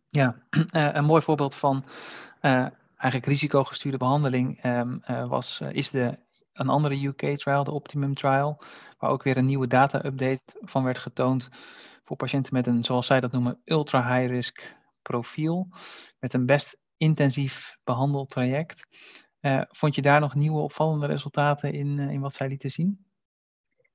Ja, 0.10 0.36
uh, 0.50 0.64
een 0.96 1.06
mooi 1.06 1.22
voorbeeld 1.22 1.56
van 1.56 1.86
uh, 2.42 2.68
eigenlijk 2.98 3.26
risicogestuurde 3.26 3.98
behandeling 3.98 4.64
um, 4.66 5.02
uh, 5.10 5.28
was, 5.30 5.62
is 5.62 5.90
de, 5.90 6.20
een 6.54 6.70
andere 6.70 7.06
UK-trial, 7.06 7.64
de 7.64 7.72
Optimum 7.72 8.14
Trial, 8.14 8.64
waar 8.98 9.10
ook 9.10 9.24
weer 9.24 9.38
een 9.38 9.46
nieuwe 9.46 9.68
data-update 9.68 10.42
van 10.62 10.84
werd 10.84 11.00
getoond 11.00 11.50
voor 12.04 12.18
patiënten 12.18 12.54
met 12.54 12.68
een, 12.68 12.84
zoals 12.84 13.08
zij 13.08 13.20
dat 13.20 13.32
noemen, 13.32 13.62
ultra-high-risk 13.66 14.76
profiel, 15.02 15.68
met 16.20 16.34
een 16.34 16.46
best 16.46 16.78
intensief 16.98 17.78
behandeltraject. 17.84 18.88
vond 19.70 19.96
je 19.96 20.02
daar 20.02 20.20
nog 20.20 20.36
nieuwe 20.36 20.60
opvallende 20.60 21.06
resultaten 21.06 21.74
in, 21.74 22.00
in 22.00 22.22
wat 22.22 22.34
zij 22.34 22.48
lieten 22.48 22.72
zien? 22.72 23.07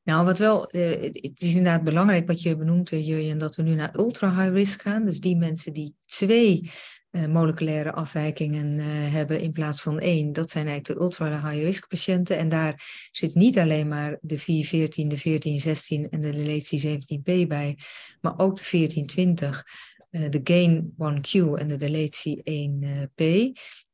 Nou, 0.04 0.24
wat 0.24 0.38
wel, 0.38 0.76
uh, 0.76 1.00
het 1.00 1.40
is 1.40 1.56
inderdaad 1.56 1.84
belangrijk 1.84 2.26
wat 2.26 2.42
je 2.42 2.56
benoemt, 2.56 2.88
Jurjen, 2.88 3.38
dat 3.38 3.56
we 3.56 3.62
nu 3.62 3.74
naar 3.74 3.98
ultra-high 3.98 4.52
risk 4.52 4.82
gaan. 4.82 5.04
Dus 5.04 5.20
die 5.20 5.36
mensen 5.36 5.72
die 5.72 5.94
twee 6.06 6.70
uh, 7.10 7.26
moleculaire 7.26 7.92
afwijkingen 7.92 8.78
uh, 8.78 8.84
hebben 9.12 9.40
in 9.40 9.52
plaats 9.52 9.82
van 9.82 9.98
één, 9.98 10.32
dat 10.32 10.50
zijn 10.50 10.66
eigenlijk 10.66 10.98
de 10.98 11.04
ultra-high 11.04 11.62
risk 11.62 11.88
patiënten. 11.88 12.38
En 12.38 12.48
daar 12.48 13.08
zit 13.12 13.34
niet 13.34 13.58
alleen 13.58 13.88
maar 13.88 14.18
de 14.20 14.38
414, 14.38 15.08
de 15.08 15.20
1416 15.22 16.08
en 16.10 16.20
de 16.20 16.30
deletie 16.30 16.98
17p 16.98 17.46
bij, 17.46 17.78
maar 18.20 18.32
ook 18.38 18.56
de 18.56 18.66
1420 18.70 19.64
de 20.12 20.40
gain 20.44 20.94
1Q 20.98 21.58
en 21.58 21.68
de 21.68 21.76
deletie 21.76 22.36
1P. 22.36 23.24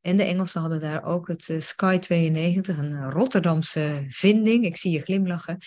En 0.00 0.16
de 0.16 0.22
Engelsen 0.22 0.60
hadden 0.60 0.80
daar 0.80 1.04
ook 1.04 1.28
het 1.28 1.54
Sky 1.58 1.98
92, 1.98 2.78
een 2.78 3.10
Rotterdamse 3.10 4.04
vinding. 4.08 4.64
Ik 4.64 4.76
zie 4.76 4.92
je 4.92 5.00
glimlachen 5.00 5.58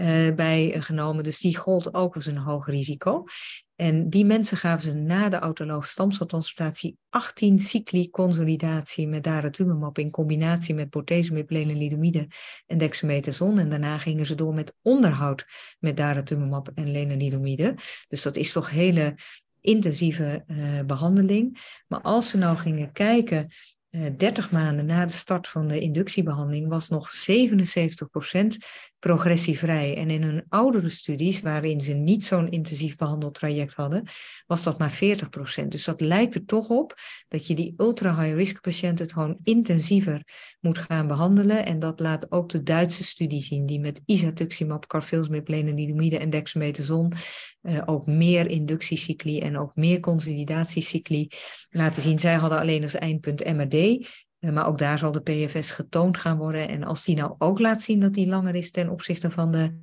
uh, 0.00 0.34
bij 0.34 0.76
genomen. 0.78 1.24
Dus 1.24 1.38
die 1.38 1.56
gold 1.56 1.94
ook 1.94 2.14
als 2.14 2.26
een 2.26 2.36
hoog 2.36 2.66
risico. 2.66 3.24
En 3.76 4.10
die 4.10 4.24
mensen 4.24 4.56
gaven 4.56 4.82
ze 4.82 4.94
na 4.94 5.28
de 5.28 5.38
autologe 5.38 5.88
stamceltransplantatie 5.88 6.96
18 7.08 7.58
cycli 7.58 8.10
consolidatie 8.10 9.08
met 9.08 9.22
daratumumab 9.22 9.98
in 9.98 10.10
combinatie 10.10 10.74
met 10.74 10.90
bortezomib, 10.90 11.50
lenalidomide 11.50 12.28
en 12.66 12.78
dexamethason. 12.78 13.58
En 13.58 13.70
daarna 13.70 13.98
gingen 13.98 14.26
ze 14.26 14.34
door 14.34 14.54
met 14.54 14.74
onderhoud 14.82 15.46
met 15.78 15.96
daratumumab 15.96 16.70
en 16.74 16.90
lenalidomide. 16.90 17.74
Dus 18.08 18.22
dat 18.22 18.36
is 18.36 18.52
toch 18.52 18.70
hele 18.70 19.14
intensieve 19.60 20.44
uh, 20.46 20.80
behandeling. 20.84 21.58
Maar 21.88 22.00
als 22.00 22.28
ze 22.28 22.38
nou 22.38 22.56
gingen 22.56 22.92
kijken 22.92 23.50
30 23.90 24.46
eh, 24.46 24.52
maanden 24.52 24.86
na 24.86 25.06
de 25.06 25.12
start 25.12 25.48
van 25.48 25.68
de 25.68 25.80
inductiebehandeling 25.80 26.68
was 26.68 26.88
nog 26.88 27.10
77% 27.30 28.56
progressievrij. 28.98 29.96
En 29.96 30.10
in 30.10 30.22
hun 30.22 30.44
oudere 30.48 30.88
studies, 30.88 31.40
waarin 31.40 31.80
ze 31.80 31.92
niet 31.92 32.24
zo'n 32.24 32.50
intensief 32.50 32.96
behandeltraject 32.96 33.74
hadden, 33.74 34.06
was 34.46 34.62
dat 34.62 34.78
maar 34.78 34.98
40%. 35.62 35.68
Dus 35.68 35.84
dat 35.84 36.00
lijkt 36.00 36.34
er 36.34 36.44
toch 36.44 36.68
op 36.68 36.94
dat 37.28 37.46
je 37.46 37.54
die 37.54 37.74
ultra-high-risk 37.76 38.60
patiënten 38.60 39.04
het 39.04 39.12
gewoon 39.12 39.38
intensiever 39.42 40.22
moet 40.60 40.78
gaan 40.78 41.06
behandelen. 41.06 41.64
En 41.64 41.78
dat 41.78 42.00
laat 42.00 42.32
ook 42.32 42.48
de 42.48 42.62
Duitse 42.62 43.04
studie 43.04 43.42
zien, 43.42 43.66
die 43.66 43.80
met 43.80 44.00
isatuximab, 44.04 44.86
carfilzomib, 44.86 45.48
lenalidomide 45.48 46.18
en 46.18 46.30
dexamethason 46.30 47.12
uh, 47.62 47.82
ook 47.84 48.06
meer 48.06 48.46
inductiecycli 48.46 49.40
en 49.40 49.58
ook 49.58 49.74
meer 49.74 50.00
consolidatiecycli 50.00 51.28
laten 51.70 52.02
zien. 52.02 52.18
Zij 52.18 52.34
hadden 52.34 52.58
alleen 52.58 52.82
als 52.82 52.94
eindpunt 52.94 53.44
MRD. 53.44 53.79
Eh, 54.40 54.50
maar 54.50 54.66
ook 54.66 54.78
daar 54.78 54.98
zal 54.98 55.12
de 55.12 55.22
PFS 55.22 55.70
getoond 55.70 56.16
gaan 56.16 56.38
worden. 56.38 56.68
En 56.68 56.84
als 56.84 57.04
die 57.04 57.16
nou 57.16 57.34
ook 57.38 57.58
laat 57.58 57.82
zien 57.82 58.00
dat 58.00 58.14
die 58.14 58.26
langer 58.26 58.54
is 58.54 58.70
ten 58.70 58.88
opzichte 58.88 59.30
van 59.30 59.52
de 59.52 59.78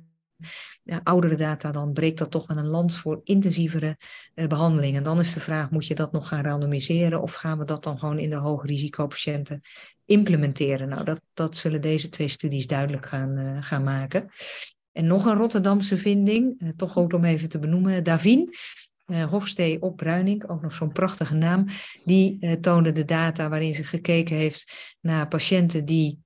ja, 0.82 1.00
oudere 1.02 1.34
data, 1.34 1.70
dan 1.70 1.92
breekt 1.92 2.18
dat 2.18 2.30
toch 2.30 2.46
wel 2.46 2.56
een 2.56 2.66
lans 2.66 2.98
voor 2.98 3.20
intensievere 3.24 3.96
uh, 4.34 4.46
behandeling. 4.46 4.96
En 4.96 5.02
dan 5.02 5.18
is 5.18 5.32
de 5.32 5.40
vraag, 5.40 5.70
moet 5.70 5.86
je 5.86 5.94
dat 5.94 6.12
nog 6.12 6.28
gaan 6.28 6.44
randomiseren 6.44 7.22
of 7.22 7.34
gaan 7.34 7.58
we 7.58 7.64
dat 7.64 7.82
dan 7.82 7.98
gewoon 7.98 8.18
in 8.18 8.30
de 8.30 8.36
hoogrisicopatiënten 8.36 9.60
implementeren? 10.04 10.88
Nou, 10.88 11.04
dat, 11.04 11.20
dat 11.34 11.56
zullen 11.56 11.80
deze 11.80 12.08
twee 12.08 12.28
studies 12.28 12.66
duidelijk 12.66 13.06
gaan, 13.06 13.38
uh, 13.38 13.56
gaan 13.60 13.82
maken. 13.82 14.30
En 14.92 15.06
nog 15.06 15.24
een 15.26 15.36
Rotterdamse 15.36 15.96
vinding, 15.96 16.60
uh, 16.62 16.68
toch 16.76 16.92
goed 16.92 17.12
om 17.12 17.24
even 17.24 17.48
te 17.48 17.58
benoemen, 17.58 18.04
Davin 18.04 18.54
uh, 19.10 19.24
Hofstee 19.24 19.82
op 19.82 19.96
Bruining, 19.96 20.48
ook 20.48 20.62
nog 20.62 20.74
zo'n 20.74 20.92
prachtige 20.92 21.34
naam, 21.34 21.66
die 22.04 22.36
uh, 22.40 22.52
toonde 22.52 22.92
de 22.92 23.04
data 23.04 23.48
waarin 23.48 23.74
ze 23.74 23.84
gekeken 23.84 24.36
heeft 24.36 24.96
naar 25.00 25.28
patiënten 25.28 25.84
die 25.84 26.18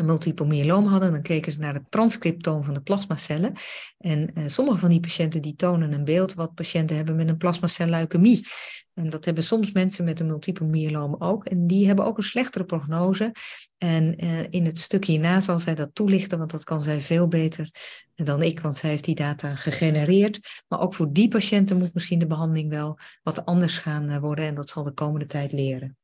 een 0.00 0.06
multiple 0.06 0.46
myeloom 0.46 0.86
hadden. 0.86 1.12
Dan 1.12 1.22
keken 1.22 1.52
ze 1.52 1.58
naar 1.58 1.74
het 1.74 1.90
transcriptoom 1.90 2.64
van 2.64 2.74
de 2.74 2.80
plasmacellen. 2.80 3.52
En 3.98 4.30
uh, 4.34 4.44
sommige 4.46 4.78
van 4.78 4.90
die 4.90 5.00
patiënten 5.00 5.42
die 5.42 5.56
tonen 5.56 5.92
een 5.92 6.04
beeld 6.04 6.34
wat 6.34 6.54
patiënten 6.54 6.96
hebben 6.96 7.16
met 7.16 7.28
een 7.28 7.36
plasmacelleukemie. 7.36 8.46
En 8.94 9.10
dat 9.10 9.24
hebben 9.24 9.44
soms 9.44 9.72
mensen 9.72 10.04
met 10.04 10.20
een 10.20 10.26
multiple 10.26 10.66
myeloom 10.66 11.16
ook. 11.18 11.44
En 11.44 11.66
die 11.66 11.86
hebben 11.86 12.04
ook 12.04 12.16
een 12.16 12.22
slechtere 12.22 12.64
prognose. 12.64 13.34
En 13.78 14.24
uh, 14.24 14.46
in 14.50 14.64
het 14.64 14.78
stuk 14.78 15.04
hierna 15.04 15.40
zal 15.40 15.58
zij 15.58 15.74
dat 15.74 15.94
toelichten, 15.94 16.38
want 16.38 16.50
dat 16.50 16.64
kan 16.64 16.80
zij 16.80 17.00
veel 17.00 17.28
beter 17.28 17.70
dan 18.14 18.42
ik, 18.42 18.60
want 18.60 18.76
zij 18.76 18.90
heeft 18.90 19.04
die 19.04 19.14
data 19.14 19.54
gegenereerd. 19.54 20.40
Maar 20.68 20.80
ook 20.80 20.94
voor 20.94 21.12
die 21.12 21.28
patiënten 21.28 21.78
moet 21.78 21.94
misschien 21.94 22.18
de 22.18 22.26
behandeling 22.26 22.70
wel 22.70 22.98
wat 23.22 23.44
anders 23.44 23.78
gaan 23.78 24.10
uh, 24.10 24.16
worden. 24.16 24.44
En 24.44 24.54
dat 24.54 24.68
zal 24.68 24.82
de 24.82 24.92
komende 24.92 25.26
tijd 25.26 25.52
leren. 25.52 25.99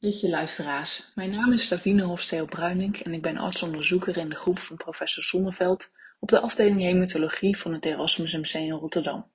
Beste 0.00 0.30
luisteraars, 0.30 1.12
mijn 1.14 1.30
naam 1.30 1.52
is 1.52 1.68
Davine 1.68 2.02
Hofsteel 2.02 2.46
Bruining 2.46 3.00
en 3.00 3.14
ik 3.14 3.22
ben 3.22 3.36
artsonderzoeker 3.36 4.16
in 4.16 4.28
de 4.28 4.36
groep 4.36 4.58
van 4.58 4.76
professor 4.76 5.22
Sonneveld 5.22 5.92
op 6.20 6.28
de 6.28 6.40
afdeling 6.40 6.80
hematologie 6.80 7.56
van 7.56 7.72
het 7.72 7.84
Erasmus 7.84 8.36
MC 8.36 8.52
in 8.52 8.70
Rotterdam. 8.70 9.30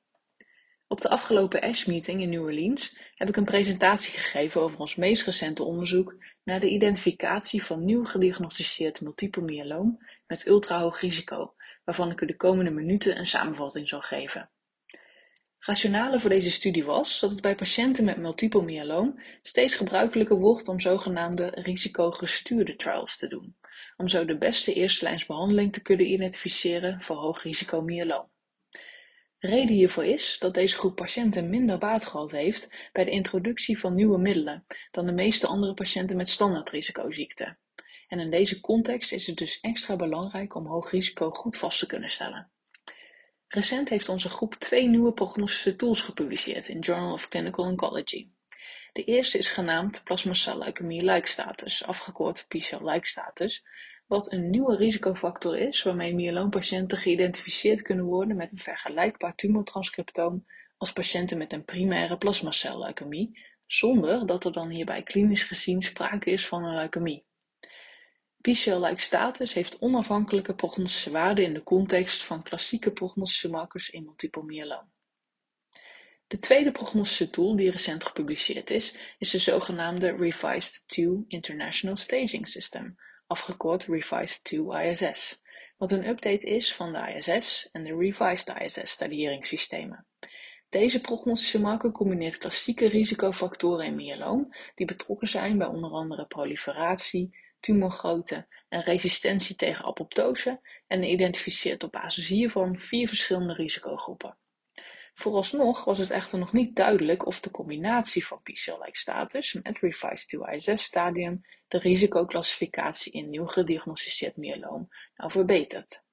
Op 0.88 1.01
de 1.01 1.10
afgelopen 1.10 1.62
ASH-meeting 1.62 2.22
in 2.22 2.29
New 2.29 2.41
Orleans 2.41 2.98
heb 3.15 3.29
ik 3.29 3.36
een 3.36 3.45
presentatie 3.45 4.19
gegeven 4.19 4.62
over 4.62 4.79
ons 4.79 4.95
meest 4.95 5.25
recente 5.25 5.63
onderzoek 5.63 6.15
naar 6.43 6.60
de 6.60 6.69
identificatie 6.69 7.63
van 7.63 7.86
nieuw 7.86 8.05
gediagnosticeerd 8.05 9.01
multiple 9.01 9.43
myeloom 9.43 10.05
met 10.27 10.48
ultrahoog 10.48 11.00
risico, 11.00 11.53
waarvan 11.84 12.12
ik 12.12 12.22
u 12.22 12.25
de 12.25 12.36
komende 12.36 12.72
minuten 12.72 13.17
een 13.17 13.27
samenvatting 13.27 13.88
zal 13.88 14.01
geven. 14.01 14.50
Rationale 15.65 16.19
voor 16.19 16.29
deze 16.29 16.51
studie 16.51 16.84
was 16.84 17.19
dat 17.19 17.31
het 17.31 17.41
bij 17.41 17.55
patiënten 17.55 18.05
met 18.05 18.17
multiple 18.17 18.62
myeloom 18.62 19.19
steeds 19.41 19.75
gebruikelijker 19.75 20.38
wordt 20.38 20.67
om 20.67 20.79
zogenaamde 20.79 21.51
risicogestuurde 21.55 22.75
trials 22.75 23.17
te 23.17 23.27
doen, 23.27 23.55
om 23.98 24.07
zo 24.07 24.25
de 24.25 24.38
beste 24.38 24.74
eerstelijnsbehandeling 24.74 25.74
te 25.74 25.81
kunnen 25.81 26.12
identificeren 26.12 27.01
voor 27.01 27.15
hoog 27.15 27.43
risico 27.43 27.86
reden 29.39 29.75
hiervoor 29.75 30.05
is 30.05 30.38
dat 30.39 30.53
deze 30.53 30.77
groep 30.77 30.95
patiënten 30.95 31.50
minder 31.50 31.77
baat 31.77 32.05
gehad 32.05 32.31
heeft 32.31 32.89
bij 32.91 33.03
de 33.03 33.12
introductie 33.12 33.79
van 33.79 33.95
nieuwe 33.95 34.17
middelen 34.17 34.65
dan 34.91 35.05
de 35.05 35.13
meeste 35.13 35.48
andere 35.48 35.74
patiënten 35.74 36.15
met 36.15 36.29
standaardrisicoziekten. 36.29 37.57
En 38.07 38.19
in 38.19 38.31
deze 38.31 38.60
context 38.60 39.12
is 39.12 39.27
het 39.27 39.38
dus 39.38 39.60
extra 39.60 39.95
belangrijk 39.95 40.55
om 40.55 40.67
hoog 40.67 40.91
risico 40.91 41.29
goed 41.29 41.57
vast 41.57 41.79
te 41.79 41.86
kunnen 41.86 42.10
stellen. 42.10 42.50
Recent 43.48 43.90
heeft 43.90 44.10
onze 44.10 44.30
groep 44.30 44.54
twee 44.54 44.88
nieuwe 44.88 45.14
prognostische 45.14 45.75
tools 45.75 46.02
gepubliceerd 46.02 46.68
in 46.68 46.80
Journal 46.80 47.14
of 47.14 47.28
Clinical 47.28 47.66
Oncology. 47.66 48.30
De 48.94 49.04
eerste 49.04 49.38
is 49.38 49.50
genaamd 49.50 50.02
plasmacelleukemie-like 50.04 51.28
status, 51.28 51.86
afgekort 51.86 52.46
PCL-like 52.48 53.08
status, 53.08 53.66
wat 54.08 54.32
een 54.32 54.50
nieuwe 54.50 54.75
risicofactor 54.75 55.58
is 55.58 55.84
waarmee 55.84 56.14
myeloompatiënten 56.14 56.98
geïdentificeerd 56.98 57.82
kunnen 57.82 58.06
worden 58.06 58.36
met 58.36 58.52
een 58.52 58.60
vergelijkbaar 58.60 59.36
tumortranscriptoom 59.36 60.46
als 60.78 60.94
patiënten 60.94 61.38
met 61.38 61.54
een 61.54 61.66
primaire 61.66 62.18
plasmacelleukemie, 62.18 63.40
zonder 63.66 64.25
dat 64.25 64.46
er 64.46 64.52
dan 64.52 64.70
hierbij 64.70 65.04
klinisch 65.04 65.44
gezien 65.44 65.82
sprake 65.82 66.32
is 66.32 66.48
van 66.48 66.64
een 66.64 66.75
leukemie. 66.75 67.25
PCL-like 68.46 69.02
status 69.02 69.54
heeft 69.54 69.80
onafhankelijke 69.80 70.56
prognostische 70.56 71.12
waarde 71.12 71.42
in 71.42 71.54
de 71.54 71.64
context 71.64 72.24
van 72.24 72.44
klassieke 72.44 72.92
prognostische 72.92 73.50
markers 73.50 73.90
in 73.90 74.04
multiple 74.04 74.44
myeloom. 74.44 74.92
De 76.28 76.38
tweede 76.38 76.72
prognostische 76.72 77.30
tool 77.30 77.56
die 77.56 77.72
recent 77.72 78.04
gepubliceerd 78.04 78.70
is, 78.70 78.96
is 79.18 79.30
de 79.30 79.38
zogenaamde 79.38 80.16
Revised-2 80.16 81.28
International 81.28 81.96
Staging 81.96 82.48
System, 82.48 82.96
afgekort 83.28 83.86
Revised-2 83.86 84.58
ISS, 84.90 85.42
wat 85.78 85.92
een 85.92 86.08
update 86.08 86.48
is 86.48 86.74
van 86.74 86.94
de 86.94 87.14
ISS 87.18 87.70
en 87.72 87.84
de 87.84 87.96
Revised 87.96 88.54
ISS 88.62 88.92
stadieringssystemen. 88.92 90.08
Deze 90.70 91.02
prognostische 91.02 91.62
marker 91.62 91.92
combineert 91.92 92.38
klassieke 92.38 92.88
risicofactoren 92.88 93.86
in 93.86 93.96
myeloom, 93.96 94.54
die 94.75 94.86
betrokken 94.86 95.28
zijn 95.28 95.58
bij 95.58 95.68
onder 95.68 95.92
andere 95.92 96.25
proliferatie, 96.25 97.44
tumorgrootte 97.65 98.48
en 98.69 98.81
resistentie 98.81 99.55
tegen 99.55 99.86
apoptose 99.86 100.62
en 100.88 101.03
identificeert 101.03 101.84
op 101.84 101.91
basis 101.91 102.27
hiervan 102.27 102.79
vier 102.79 103.07
verschillende 103.07 103.53
risicogroepen. 103.53 104.38
Vooralsnog 105.13 105.84
was 105.84 105.98
het 105.98 106.10
echter 106.10 106.39
nog 106.39 106.53
niet 106.53 106.75
duidelijk 106.75 107.25
of 107.25 107.39
de 107.39 107.51
combinatie 107.51 108.25
van 108.25 108.41
P-cell-like 108.41 108.98
status 108.98 109.53
met 109.53 109.79
Revised 109.79 110.38
2ISS-stadium 110.38 111.41
de 111.67 111.77
risicoclassificatie 111.77 113.12
in 113.12 113.29
nieuw 113.29 113.45
gediagnosticeerd 113.45 114.38
myeloom 114.38 114.88
nou 115.15 115.31
verbetert. 115.31 116.04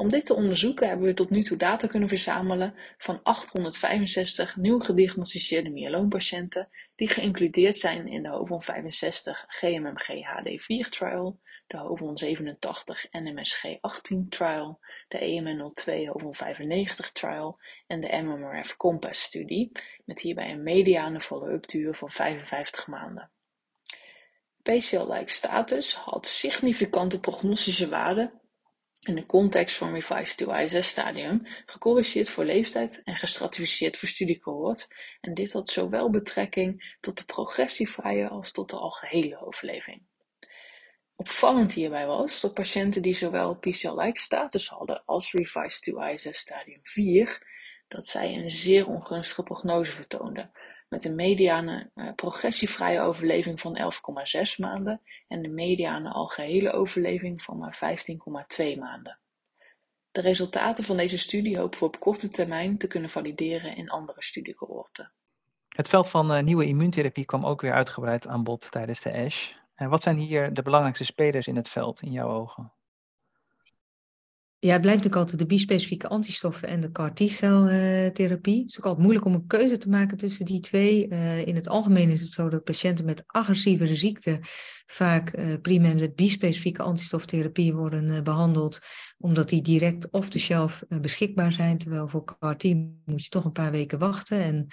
Om 0.00 0.08
dit 0.08 0.26
te 0.26 0.34
onderzoeken 0.34 0.88
hebben 0.88 1.06
we 1.06 1.14
tot 1.14 1.30
nu 1.30 1.42
toe 1.42 1.56
data 1.56 1.86
kunnen 1.86 2.08
verzamelen 2.08 2.74
van 2.98 3.20
865 3.22 4.56
nieuw 4.56 4.78
gediagnosticeerde 4.78 5.70
myeloompatiënten 5.70 6.68
die 6.96 7.08
geïncludeerd 7.08 7.76
zijn 7.76 8.08
in 8.08 8.22
de 8.22 8.28
HOVON 8.28 8.62
65 8.62 9.44
GMMG 9.48 10.08
HD4 10.08 10.88
trial, 10.88 11.40
de 11.66 11.76
HOVON 11.76 12.18
87 12.18 13.06
NMSG 13.10 13.64
18 13.80 14.28
trial, 14.28 14.80
de 15.08 15.18
EMN 15.18 15.70
02 15.74 16.08
HOVON 16.08 16.34
95 16.34 17.12
trial 17.12 17.58
en 17.86 18.00
de 18.00 18.22
MMRF 18.22 18.76
Compass 18.76 19.22
studie, 19.22 19.72
met 20.04 20.20
hierbij 20.20 20.50
een 20.50 20.62
mediane 20.62 21.20
follow-up 21.20 21.68
duur 21.68 21.94
van 21.94 22.10
55 22.10 22.86
maanden. 22.86 23.30
PCL-like 24.62 25.32
status 25.32 25.94
had 25.94 26.26
significante 26.26 27.20
prognostische 27.20 27.88
waarde 27.88 28.32
in 29.00 29.14
de 29.14 29.26
context 29.26 29.76
van 29.76 29.92
Revised 29.92 30.44
2ISS-stadium 30.44 31.46
gecorrigeerd 31.66 32.28
voor 32.28 32.44
leeftijd 32.44 33.02
en 33.04 33.16
gestratificeerd 33.16 33.96
voor 33.96 34.08
studiecohort 34.08 34.88
en 35.20 35.34
dit 35.34 35.52
had 35.52 35.68
zowel 35.68 36.10
betrekking 36.10 36.96
tot 37.00 37.16
de 37.18 37.24
progressievrije 37.24 38.28
als 38.28 38.52
tot 38.52 38.70
de 38.70 38.76
algehele 38.76 39.46
overleving. 39.46 40.02
Opvallend 41.16 41.72
hierbij 41.72 42.06
was 42.06 42.40
dat 42.40 42.54
patiënten 42.54 43.02
die 43.02 43.14
zowel 43.14 43.54
PCL-like 43.54 44.20
status 44.20 44.68
hadden 44.68 45.02
als 45.04 45.32
Revised 45.32 45.92
2ISS 45.94 46.30
stadium 46.30 46.80
4, 46.82 47.42
dat 47.88 48.06
zij 48.06 48.34
een 48.34 48.50
zeer 48.50 48.88
ongunstige 48.88 49.42
prognose 49.42 49.92
vertoonden, 49.92 50.50
met 50.88 51.04
een 51.04 51.14
mediane 51.14 51.90
uh, 51.94 52.12
progressievrije 52.14 53.00
overleving 53.00 53.60
van 53.60 53.78
11,6 53.78 54.56
maanden 54.56 55.00
en 55.28 55.42
de 55.42 55.48
mediane 55.48 56.10
algehele 56.10 56.72
overleving 56.72 57.42
van 57.42 57.58
maar 57.58 57.96
15,2 58.72 58.78
maanden. 58.78 59.18
De 60.10 60.20
resultaten 60.20 60.84
van 60.84 60.96
deze 60.96 61.18
studie 61.18 61.58
hopen 61.58 61.78
we 61.78 61.84
op 61.84 62.00
korte 62.00 62.30
termijn 62.30 62.78
te 62.78 62.86
kunnen 62.86 63.10
valideren 63.10 63.76
in 63.76 63.90
andere 63.90 64.22
studiecohorten. 64.22 65.12
Het 65.68 65.88
veld 65.88 66.08
van 66.08 66.34
uh, 66.34 66.42
nieuwe 66.42 66.66
immuuntherapie 66.66 67.24
kwam 67.24 67.46
ook 67.46 67.60
weer 67.60 67.72
uitgebreid 67.72 68.26
aan 68.26 68.44
bod 68.44 68.70
tijdens 68.70 69.00
de 69.00 69.12
ASH. 69.12 69.52
En 69.74 69.88
wat 69.88 70.02
zijn 70.02 70.16
hier 70.16 70.54
de 70.54 70.62
belangrijkste 70.62 71.04
spelers 71.04 71.46
in 71.46 71.56
het 71.56 71.68
veld 71.68 72.02
in 72.02 72.12
jouw 72.12 72.28
ogen? 72.28 72.72
Ja, 74.60 74.72
het 74.72 74.80
blijft 74.80 75.02
natuurlijk 75.02 75.30
altijd 75.30 75.48
de 75.48 75.54
bispecifieke 75.54 76.08
antistoffen 76.08 76.68
en 76.68 76.80
de 76.80 76.90
CAR 76.90 77.14
T-celtherapie. 77.14 78.60
Het 78.60 78.70
is 78.70 78.78
ook 78.78 78.84
altijd 78.84 79.02
moeilijk 79.02 79.26
om 79.26 79.34
een 79.34 79.46
keuze 79.46 79.78
te 79.78 79.88
maken 79.88 80.16
tussen 80.16 80.44
die 80.44 80.60
twee. 80.60 81.08
Uh, 81.08 81.46
in 81.46 81.54
het 81.54 81.68
algemeen 81.68 82.10
is 82.10 82.20
het 82.20 82.30
zo 82.30 82.48
dat 82.48 82.64
patiënten 82.64 83.04
met 83.04 83.22
agressievere 83.26 83.96
ziekte 83.96 84.38
vaak 84.86 85.36
uh, 85.36 85.46
prima 85.62 85.94
met 85.94 86.14
bispecifieke 86.14 86.82
antistoftherapie 86.82 87.74
worden 87.74 88.08
uh, 88.08 88.20
behandeld, 88.20 88.78
omdat 89.18 89.48
die 89.48 89.62
direct 89.62 90.10
off 90.10 90.28
the 90.28 90.38
shelf 90.38 90.82
beschikbaar 90.88 91.52
zijn. 91.52 91.78
Terwijl 91.78 92.08
voor 92.08 92.24
CAR 92.24 92.56
T 92.56 92.64
moet 93.04 93.24
je 93.24 93.28
toch 93.28 93.44
een 93.44 93.52
paar 93.52 93.70
weken 93.70 93.98
wachten. 93.98 94.42
En 94.42 94.66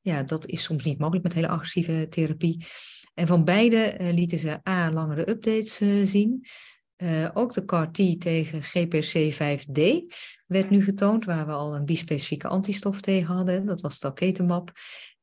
ja, 0.00 0.22
dat 0.22 0.46
is 0.46 0.62
soms 0.62 0.84
niet 0.84 0.98
mogelijk 0.98 1.24
met 1.24 1.34
hele 1.34 1.48
agressieve 1.48 2.06
therapie. 2.08 2.66
En 3.14 3.26
van 3.26 3.44
beide 3.44 3.96
lieten 4.12 4.38
ze 4.38 4.68
A, 4.68 4.92
langere 4.92 5.30
updates 5.30 5.80
zien. 6.10 6.44
Uh, 7.02 7.28
ook 7.34 7.54
de 7.54 7.64
CAR-T 7.64 8.20
tegen 8.20 8.62
GPC5D 8.62 9.80
werd 10.46 10.70
nu 10.70 10.82
getoond, 10.82 11.24
waar 11.24 11.46
we 11.46 11.52
al 11.52 11.74
een 11.74 11.84
bispecifieke 11.84 12.48
antistof 12.48 13.00
tegen 13.00 13.34
hadden. 13.34 13.66
Dat 13.66 13.80
was 13.80 13.98
talketamab. 13.98 14.72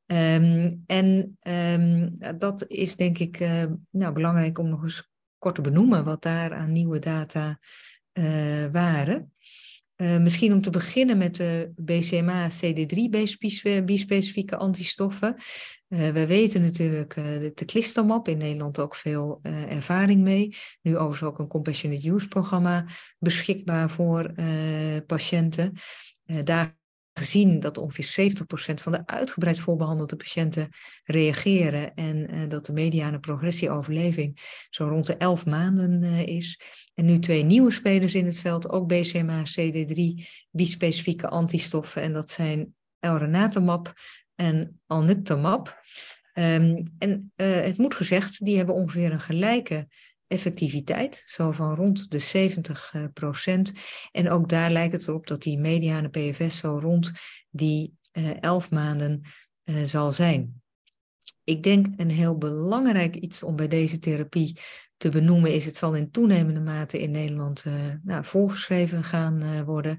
Um, 0.05 0.83
en 0.85 1.37
um, 1.41 2.17
dat 2.37 2.65
is 2.67 2.95
denk 2.95 3.17
ik 3.17 3.39
uh, 3.39 3.63
nou, 3.89 4.13
belangrijk 4.13 4.57
om 4.57 4.69
nog 4.69 4.83
eens 4.83 5.09
kort 5.37 5.55
te 5.55 5.61
benoemen 5.61 6.03
wat 6.03 6.21
daar 6.21 6.53
aan 6.53 6.73
nieuwe 6.73 6.99
data 6.99 7.59
uh, 8.13 8.65
waren. 8.71 9.33
Uh, 9.97 10.17
misschien 10.17 10.53
om 10.53 10.61
te 10.61 10.69
beginnen 10.69 11.17
met 11.17 11.35
de 11.35 11.71
BCMA 11.75 12.49
CD3-bispecifieke 12.49 14.57
antistoffen. 14.57 15.33
Uh, 15.89 16.09
we 16.09 16.27
weten 16.27 16.61
natuurlijk 16.61 17.15
uh, 17.15 17.25
de 17.25 17.53
teclistamab, 17.53 18.27
in 18.27 18.37
Nederland 18.37 18.79
ook 18.79 18.95
veel 18.95 19.39
ervaring 19.69 20.21
mee. 20.21 20.55
Nu 20.81 20.97
overigens 20.97 21.29
ook 21.29 21.39
een 21.39 21.47
compassionate 21.47 22.09
use 22.09 22.27
programma 22.27 22.85
beschikbaar 23.19 23.89
voor 23.89 24.33
patiënten. 25.05 25.73
daar 26.43 26.77
gezien 27.17 27.59
dat 27.59 27.77
ongeveer 27.77 28.31
70% 28.31 28.73
van 28.73 28.91
de 28.91 29.05
uitgebreid 29.05 29.59
voorbehandelde 29.59 30.15
patiënten 30.15 30.69
reageren 31.03 31.93
en 31.93 32.33
uh, 32.33 32.49
dat 32.49 32.65
de 32.65 32.73
mediane 32.73 33.19
progressieoverleving 33.19 34.65
zo 34.69 34.87
rond 34.87 35.05
de 35.05 35.17
11 35.17 35.45
maanden 35.45 36.03
uh, 36.03 36.25
is. 36.25 36.61
En 36.93 37.05
nu 37.05 37.19
twee 37.19 37.43
nieuwe 37.43 37.71
spelers 37.71 38.15
in 38.15 38.25
het 38.25 38.39
veld, 38.39 38.69
ook 38.69 38.87
BCMA 38.87 39.43
CD3, 39.43 40.25
bispecifieke 40.51 41.27
antistoffen 41.27 42.01
en 42.01 42.13
dat 42.13 42.29
zijn 42.29 42.75
elrenatamab 42.99 43.93
en 44.35 44.81
alnuctamab. 44.85 45.81
Um, 46.33 46.83
en 46.97 47.31
uh, 47.35 47.47
het 47.61 47.77
moet 47.77 47.95
gezegd, 47.95 48.45
die 48.45 48.57
hebben 48.57 48.75
ongeveer 48.75 49.11
een 49.11 49.19
gelijke 49.19 49.87
effectiviteit, 50.27 51.23
zo 51.25 51.51
van 51.51 51.75
rond 51.75 52.11
de 52.11 52.19
70 52.19 52.93
uh, 52.95 53.03
procent. 53.13 53.71
En 54.11 54.29
ook 54.29 54.49
daar 54.49 54.71
lijkt 54.71 54.93
het 54.93 55.07
erop 55.07 55.27
dat 55.27 55.41
die 55.41 55.59
mediane 55.59 56.09
PFS 56.09 56.57
zo 56.57 56.79
rond 56.79 57.11
die 57.49 57.93
uh, 58.13 58.41
11 58.41 58.71
maanden 58.71 59.21
uh, 59.63 59.83
zal 59.83 60.11
zijn. 60.11 60.61
Ik 61.43 61.63
denk 61.63 61.87
een 61.97 62.11
heel 62.11 62.37
belangrijk 62.37 63.15
iets 63.15 63.43
om 63.43 63.55
bij 63.55 63.67
deze 63.67 63.99
therapie 63.99 64.59
te 64.97 65.09
benoemen 65.09 65.53
is, 65.53 65.65
het 65.65 65.77
zal 65.77 65.93
in 65.93 66.11
toenemende 66.11 66.59
mate 66.59 66.99
in 67.01 67.11
Nederland 67.11 67.65
nou, 68.03 68.25
voorgeschreven 68.25 69.03
gaan 69.03 69.65
worden. 69.65 69.97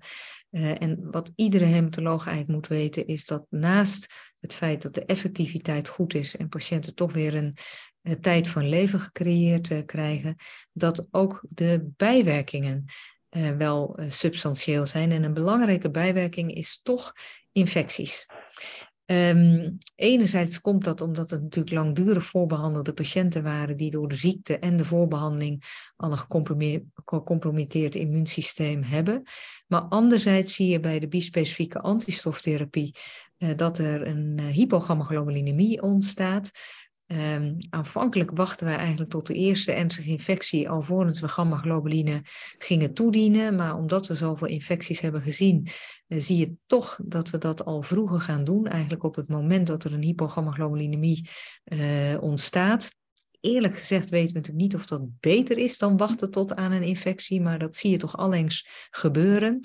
En 0.50 1.10
wat 1.10 1.32
iedere 1.34 1.64
hematoloog 1.64 2.26
eigenlijk 2.26 2.58
moet 2.58 2.66
weten, 2.66 3.06
is 3.06 3.24
dat 3.24 3.46
naast 3.50 4.06
het 4.40 4.54
feit 4.54 4.82
dat 4.82 4.94
de 4.94 5.04
effectiviteit 5.04 5.88
goed 5.88 6.14
is 6.14 6.36
en 6.36 6.48
patiënten 6.48 6.94
toch 6.94 7.12
weer 7.12 7.34
een 7.34 7.56
tijd 8.20 8.48
van 8.48 8.68
leven 8.68 9.00
gecreëerd 9.00 9.84
krijgen, 9.84 10.36
dat 10.72 11.08
ook 11.10 11.44
de 11.48 11.88
bijwerkingen 11.96 12.84
wel 13.58 13.98
substantieel 14.08 14.86
zijn. 14.86 15.12
En 15.12 15.22
een 15.22 15.34
belangrijke 15.34 15.90
bijwerking 15.90 16.54
is 16.54 16.80
toch 16.82 17.12
infecties. 17.52 18.26
Um, 19.10 19.78
enerzijds 19.94 20.60
komt 20.60 20.84
dat 20.84 21.00
omdat 21.00 21.30
het 21.30 21.42
natuurlijk 21.42 21.74
langdurig 21.74 22.24
voorbehandelde 22.24 22.92
patiënten 22.92 23.42
waren 23.42 23.76
die 23.76 23.90
door 23.90 24.08
de 24.08 24.16
ziekte 24.16 24.58
en 24.58 24.76
de 24.76 24.84
voorbehandeling 24.84 25.62
al 25.96 26.12
een 26.12 26.18
gecompromitteerd 27.04 27.94
immuunsysteem 27.94 28.82
hebben. 28.82 29.22
Maar 29.66 29.80
anderzijds 29.80 30.54
zie 30.54 30.68
je 30.68 30.80
bij 30.80 30.98
de 30.98 31.08
bispecifieke 31.08 31.80
antistoftherapie 31.80 32.94
dat 33.56 33.78
er 33.78 34.06
een 34.06 34.40
hypogammaglobulinemie 34.40 35.82
ontstaat. 35.82 36.50
Um, 37.12 37.56
aanvankelijk 37.70 38.30
wachten 38.34 38.66
wij 38.66 38.76
eigenlijk 38.76 39.10
tot 39.10 39.26
de 39.26 39.34
eerste 39.34 39.72
ernstige 39.72 40.08
infectie 40.08 40.68
alvorens 40.68 41.20
we 41.20 41.28
gamma-globuline 41.28 42.22
gingen 42.58 42.94
toedienen. 42.94 43.54
Maar 43.54 43.76
omdat 43.76 44.06
we 44.06 44.14
zoveel 44.14 44.46
infecties 44.46 45.00
hebben 45.00 45.22
gezien, 45.22 45.68
uh, 46.08 46.20
zie 46.20 46.36
je 46.36 46.54
toch 46.66 46.98
dat 47.04 47.30
we 47.30 47.38
dat 47.38 47.64
al 47.64 47.82
vroeger 47.82 48.20
gaan 48.20 48.44
doen. 48.44 48.66
Eigenlijk 48.66 49.02
op 49.02 49.14
het 49.14 49.28
moment 49.28 49.66
dat 49.66 49.84
er 49.84 49.92
een 49.92 50.02
hypogammaglobulinemie 50.02 51.28
uh, 51.64 52.16
ontstaat. 52.20 52.90
Eerlijk 53.40 53.76
gezegd 53.76 54.10
weten 54.10 54.32
we 54.32 54.38
natuurlijk 54.38 54.64
niet 54.64 54.74
of 54.74 54.86
dat 54.86 55.20
beter 55.20 55.58
is 55.58 55.78
dan 55.78 55.96
wachten 55.96 56.30
tot 56.30 56.54
aan 56.54 56.72
een 56.72 56.82
infectie, 56.82 57.40
maar 57.40 57.58
dat 57.58 57.76
zie 57.76 57.90
je 57.90 57.96
toch 57.96 58.16
allengs 58.16 58.68
gebeuren. 58.90 59.60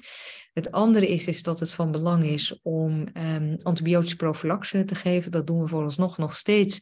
Het 0.54 0.72
andere 0.72 1.08
is, 1.08 1.28
is 1.28 1.44
dat 1.44 1.60
het 1.60 1.74
van 1.74 1.92
belang 1.92 2.24
is 2.24 2.60
om 2.62 3.08
um, 3.14 3.58
antibiotische 3.62 4.16
prophylaxe 4.16 4.84
te 4.86 4.96
geven. 4.96 5.32
Dat 5.32 5.48
doen 5.48 5.62
we 5.62 5.68
vooralsnog 5.68 6.18
nog 6.18 6.36
steeds 6.36 6.80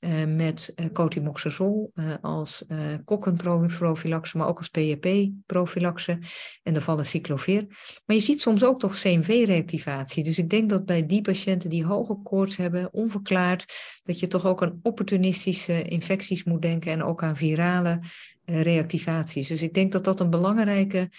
uh, 0.00 0.24
met 0.24 0.72
uh, 0.76 0.86
cotrimoxazol 0.92 1.92
uh, 1.94 2.14
als 2.20 2.64
uh, 2.68 2.94
kokkenprofilaxe, 3.04 4.36
maar 4.36 4.48
ook 4.48 4.58
als 4.58 4.68
PEP-profilaxe 4.68 6.18
en 6.62 6.74
de 6.74 6.80
vallen 6.80 7.06
cyclovir. 7.06 7.66
Maar 8.06 8.16
je 8.16 8.22
ziet 8.22 8.40
soms 8.40 8.64
ook 8.64 8.78
toch 8.78 9.00
CMV-reactivatie. 9.00 10.24
Dus 10.24 10.38
ik 10.38 10.50
denk 10.50 10.70
dat 10.70 10.84
bij 10.84 11.06
die 11.06 11.20
patiënten 11.20 11.70
die 11.70 11.84
hoge 11.84 12.14
koorts 12.22 12.56
hebben, 12.56 12.92
onverklaard, 12.92 13.74
dat 14.02 14.18
je 14.18 14.26
toch 14.26 14.46
ook 14.46 14.62
aan 14.62 14.80
opportunistische 14.82 15.82
infecties 15.82 16.44
moet 16.44 16.62
denken 16.62 16.92
en 16.92 17.02
ook 17.02 17.22
aan 17.22 17.36
virale 17.36 18.00
reactivaties. 18.44 19.48
Dus 19.48 19.62
ik 19.62 19.74
denk 19.74 19.92
dat 19.92 20.04
dat 20.04 20.20
een 20.20 20.30
belangrijke 20.30 21.10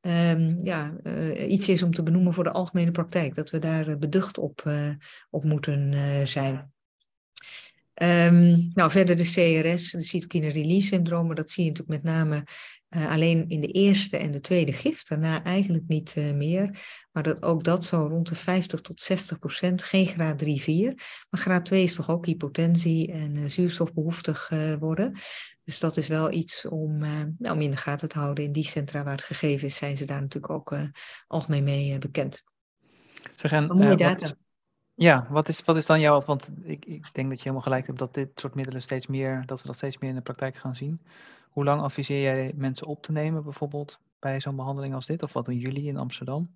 ehm, 0.00 0.64
ja, 0.64 0.92
iets 1.46 1.68
is 1.68 1.82
om 1.82 1.94
te 1.94 2.02
benoemen 2.02 2.34
voor 2.34 2.44
de 2.44 2.52
algemene 2.52 2.90
praktijk. 2.90 3.34
Dat 3.34 3.50
we 3.50 3.58
daar 3.58 3.98
beducht 3.98 4.38
op, 4.38 4.70
op 5.30 5.44
moeten 5.44 5.94
zijn. 6.28 6.70
Um, 8.02 8.70
nou, 8.74 8.90
verder 8.90 9.16
de 9.16 9.22
CRS, 9.22 9.90
de 9.90 10.02
cytokine 10.02 10.48
release 10.48 10.86
syndroom, 10.86 11.34
dat 11.34 11.50
zie 11.50 11.64
je 11.64 11.70
natuurlijk 11.70 12.02
met 12.02 12.12
name 12.12 12.44
uh, 12.90 13.10
alleen 13.10 13.48
in 13.48 13.60
de 13.60 13.66
eerste 13.66 14.16
en 14.16 14.30
de 14.30 14.40
tweede 14.40 14.72
gift, 14.72 15.08
daarna 15.08 15.44
eigenlijk 15.44 15.84
niet 15.88 16.14
uh, 16.16 16.32
meer. 16.32 16.78
Maar 17.12 17.22
dat 17.22 17.42
ook 17.42 17.64
dat 17.64 17.84
zo 17.84 18.06
rond 18.06 18.28
de 18.28 18.34
50 18.34 18.80
tot 18.80 19.00
60 19.00 19.38
procent, 19.38 19.82
geen 19.82 20.06
graad 20.06 20.44
3-4. 20.44 20.46
Maar 21.30 21.40
graad 21.40 21.64
2 21.64 21.82
is 21.82 21.94
toch 21.94 22.10
ook 22.10 22.26
hypotensie 22.26 23.12
en 23.12 23.34
uh, 23.34 23.48
zuurstofbehoeftig 23.48 24.48
worden. 24.78 25.12
Dus 25.64 25.78
dat 25.78 25.96
is 25.96 26.06
wel 26.06 26.32
iets 26.32 26.68
om, 26.68 26.98
nou, 27.38 27.54
om 27.54 27.60
in 27.60 27.70
de 27.70 27.76
gaten 27.76 28.08
te 28.08 28.18
houden. 28.18 28.44
In 28.44 28.52
die 28.52 28.66
centra 28.66 29.02
waar 29.02 29.16
het 29.16 29.24
gegeven 29.24 29.66
is, 29.66 29.76
zijn 29.76 29.96
ze 29.96 30.04
daar 30.04 30.20
natuurlijk 30.20 30.52
ook 30.52 30.74
algemeen 31.26 31.64
mee 31.64 31.98
bekend. 31.98 32.42
Zeg, 33.34 33.50
en, 33.50 33.66
mooie 33.66 33.96
data. 33.96 34.34
Ja, 35.00 35.26
wat 35.30 35.48
is, 35.48 35.62
wat 35.64 35.76
is 35.76 35.86
dan 35.86 36.00
jouw, 36.00 36.20
want 36.20 36.48
ik, 36.62 36.84
ik 36.84 37.10
denk 37.12 37.28
dat 37.28 37.36
je 37.36 37.42
helemaal 37.42 37.62
gelijk 37.62 37.86
hebt 37.86 37.98
dat 37.98 38.14
dit 38.14 38.28
soort 38.34 38.54
middelen 38.54 38.82
steeds 38.82 39.06
meer, 39.06 39.42
dat 39.46 39.60
we 39.60 39.66
dat 39.66 39.76
steeds 39.76 39.98
meer 39.98 40.10
in 40.10 40.16
de 40.16 40.22
praktijk 40.22 40.56
gaan 40.56 40.76
zien. 40.76 41.00
Hoe 41.50 41.64
lang 41.64 41.82
adviseer 41.82 42.22
jij 42.22 42.52
mensen 42.54 42.86
op 42.86 43.02
te 43.02 43.12
nemen 43.12 43.44
bijvoorbeeld 43.44 43.98
bij 44.18 44.40
zo'n 44.40 44.56
behandeling 44.56 44.94
als 44.94 45.06
dit? 45.06 45.22
Of 45.22 45.32
wat 45.32 45.44
doen 45.44 45.58
jullie 45.58 45.86
in 45.86 45.96
Amsterdam? 45.96 46.50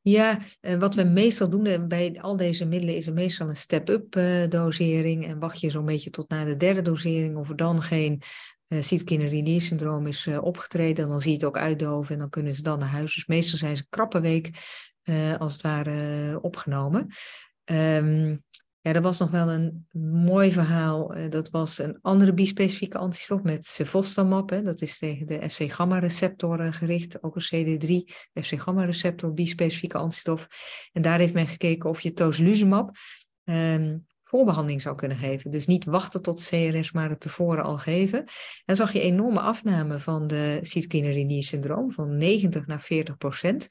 Ja, 0.00 0.38
eh, 0.60 0.78
wat 0.78 0.94
we 0.94 1.04
meestal 1.04 1.48
doen 1.48 1.66
eh, 1.66 1.86
bij 1.86 2.18
al 2.20 2.36
deze 2.36 2.64
middelen 2.64 2.96
is 2.96 3.08
meestal 3.08 3.48
een 3.48 3.56
step-up 3.56 4.16
uh, 4.16 4.48
dosering. 4.48 5.26
En 5.26 5.38
wacht 5.38 5.60
je 5.60 5.70
zo'n 5.70 5.86
beetje 5.86 6.10
tot 6.10 6.28
na 6.28 6.44
de 6.44 6.56
derde 6.56 6.82
dosering 6.82 7.36
of 7.36 7.48
er 7.48 7.56
dan 7.56 7.82
geen 7.82 8.22
uh, 8.68 8.80
cytokine 8.80 9.60
syndroom 9.60 10.06
is 10.06 10.26
uh, 10.26 10.42
opgetreden. 10.42 11.08
Dan 11.08 11.20
zie 11.20 11.30
je 11.30 11.36
het 11.36 11.46
ook 11.46 11.58
uitdoven 11.58 12.14
en 12.14 12.20
dan 12.20 12.30
kunnen 12.30 12.54
ze 12.54 12.62
dan 12.62 12.78
naar 12.78 12.88
huis. 12.88 13.14
Dus 13.14 13.26
meestal 13.26 13.58
zijn 13.58 13.76
ze 13.76 13.88
krappe 13.88 14.20
week 14.20 14.50
uh, 15.10 15.36
als 15.36 15.52
het 15.52 15.62
ware 15.62 16.38
opgenomen. 16.42 17.06
Um, 17.64 18.42
ja, 18.82 18.92
er 18.92 19.02
was 19.02 19.18
nog 19.18 19.30
wel 19.30 19.50
een 19.50 19.86
mooi 20.22 20.52
verhaal. 20.52 21.16
Uh, 21.16 21.30
dat 21.30 21.50
was 21.50 21.78
een 21.78 21.98
andere 22.00 22.34
bispecifieke 22.34 22.98
antistof 22.98 23.42
met 23.42 23.66
cevostamab. 23.66 24.50
Hè, 24.50 24.62
dat 24.62 24.82
is 24.82 24.98
tegen 24.98 25.26
de 25.26 25.50
FC-gamma-receptor 25.50 26.72
gericht. 26.72 27.22
Ook 27.22 27.36
een 27.36 27.78
CD3 27.78 28.12
FC-gamma-receptor 28.42 29.34
bispecifieke 29.34 29.98
antistof. 29.98 30.48
En 30.92 31.02
daar 31.02 31.18
heeft 31.18 31.34
men 31.34 31.46
gekeken 31.46 31.90
of 31.90 32.00
je 32.00 32.12
tocilizumab 32.12 32.90
um, 33.44 34.06
voorbehandeling 34.30 34.80
zou 34.80 34.96
kunnen 34.96 35.16
geven. 35.16 35.50
Dus 35.50 35.66
niet 35.66 35.84
wachten 35.84 36.22
tot 36.22 36.48
CRS, 36.48 36.92
maar 36.92 37.08
het 37.08 37.20
tevoren 37.20 37.64
al 37.64 37.78
geven. 37.78 38.24
En 38.64 38.76
zag 38.76 38.92
je 38.92 39.00
enorme 39.00 39.40
afname 39.40 39.98
van 39.98 40.26
de 40.26 40.58
cytokine 40.62 41.10
release 41.10 41.48
syndroom 41.48 41.92
van 41.92 42.16
90 42.16 42.66
naar 42.66 42.80
40 42.80 43.16
procent. 43.16 43.68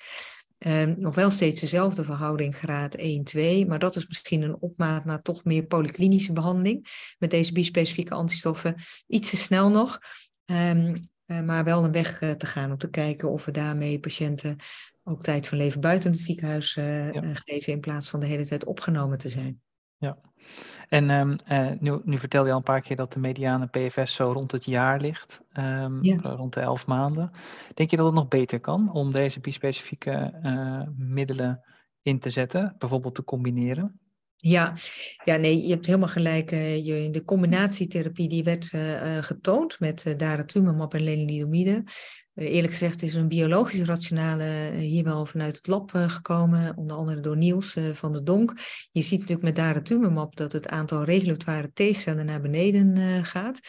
Um, 0.67 0.95
nog 0.97 1.15
wel 1.15 1.29
steeds 1.29 1.61
dezelfde 1.61 2.03
verhouding 2.03 2.55
graad 2.55 2.97
1-2, 2.97 3.01
maar 3.67 3.79
dat 3.79 3.95
is 3.95 4.07
misschien 4.07 4.41
een 4.41 4.57
opmaat 4.59 5.05
naar 5.05 5.21
toch 5.21 5.43
meer 5.43 5.65
polyklinische 5.65 6.33
behandeling 6.33 6.87
met 7.17 7.29
deze 7.29 7.51
bispecifieke 7.51 8.13
antistoffen. 8.13 8.75
Iets 9.07 9.29
te 9.29 9.37
snel 9.37 9.69
nog, 9.69 9.99
um, 10.45 10.99
uh, 11.25 11.41
maar 11.41 11.63
wel 11.63 11.83
een 11.83 11.91
weg 11.91 12.21
uh, 12.21 12.31
te 12.31 12.45
gaan 12.45 12.71
om 12.71 12.77
te 12.77 12.89
kijken 12.89 13.29
of 13.29 13.45
we 13.45 13.51
daarmee 13.51 13.99
patiënten 13.99 14.55
ook 15.03 15.23
tijd 15.23 15.47
van 15.47 15.57
leven 15.57 15.81
buiten 15.81 16.11
het 16.11 16.19
ziekenhuis 16.19 16.75
uh, 16.75 17.11
ja. 17.11 17.33
geven 17.33 17.73
in 17.73 17.79
plaats 17.79 18.09
van 18.09 18.19
de 18.19 18.25
hele 18.25 18.47
tijd 18.47 18.65
opgenomen 18.65 19.17
te 19.17 19.29
zijn. 19.29 19.61
Ja, 19.97 20.17
en 20.89 21.09
um, 21.09 21.35
uh, 21.51 21.71
nu, 21.79 21.99
nu 22.03 22.17
vertel 22.17 22.45
je 22.45 22.51
al 22.51 22.57
een 22.57 22.63
paar 22.63 22.81
keer 22.81 22.95
dat 22.95 23.13
de 23.13 23.19
mediane 23.19 23.67
PFS 23.67 24.13
zo 24.13 24.31
rond 24.31 24.51
het 24.51 24.65
jaar 24.65 25.01
ligt, 25.01 25.41
um, 25.53 26.03
ja. 26.03 26.15
rond 26.21 26.53
de 26.53 26.59
elf 26.59 26.87
maanden. 26.87 27.31
Denk 27.73 27.89
je 27.89 27.97
dat 27.97 28.05
het 28.05 28.15
nog 28.15 28.27
beter 28.27 28.59
kan 28.59 28.93
om 28.93 29.11
deze 29.11 29.39
bispecifieke 29.39 30.39
uh, 30.43 30.81
middelen 30.97 31.63
in 32.01 32.19
te 32.19 32.29
zetten, 32.29 32.75
bijvoorbeeld 32.77 33.15
te 33.15 33.23
combineren? 33.23 33.99
Ja, 34.35 34.73
ja, 35.23 35.35
nee, 35.35 35.61
je 35.61 35.69
hebt 35.73 35.85
helemaal 35.85 36.07
gelijk. 36.07 36.51
Uh, 36.51 36.59
de 37.11 37.21
combinatietherapie 37.25 38.29
die 38.29 38.43
werd 38.43 38.71
uh, 38.73 39.17
getoond 39.17 39.79
met 39.79 40.05
uh, 40.05 40.17
daratumumab 40.17 40.93
en 40.93 41.03
lenalidomide. 41.03 41.83
Eerlijk 42.39 42.73
gezegd 42.73 43.01
is 43.01 43.13
een 43.13 43.27
biologisch 43.27 43.81
rationale 43.81 44.71
hier 44.77 45.03
wel 45.03 45.25
vanuit 45.25 45.55
het 45.55 45.67
lab 45.67 45.91
gekomen, 45.93 46.77
onder 46.77 46.97
andere 46.97 47.19
door 47.19 47.37
Niels 47.37 47.77
van 47.93 48.13
de 48.13 48.23
Donk. 48.23 48.53
Je 48.91 49.01
ziet 49.01 49.19
natuurlijk 49.19 49.45
met 49.45 49.55
daratumumab 49.55 50.35
dat 50.35 50.51
het 50.51 50.67
aantal 50.67 51.03
regulatoire 51.03 51.71
T-cellen 51.73 52.25
naar 52.25 52.41
beneden 52.41 53.25
gaat. 53.25 53.59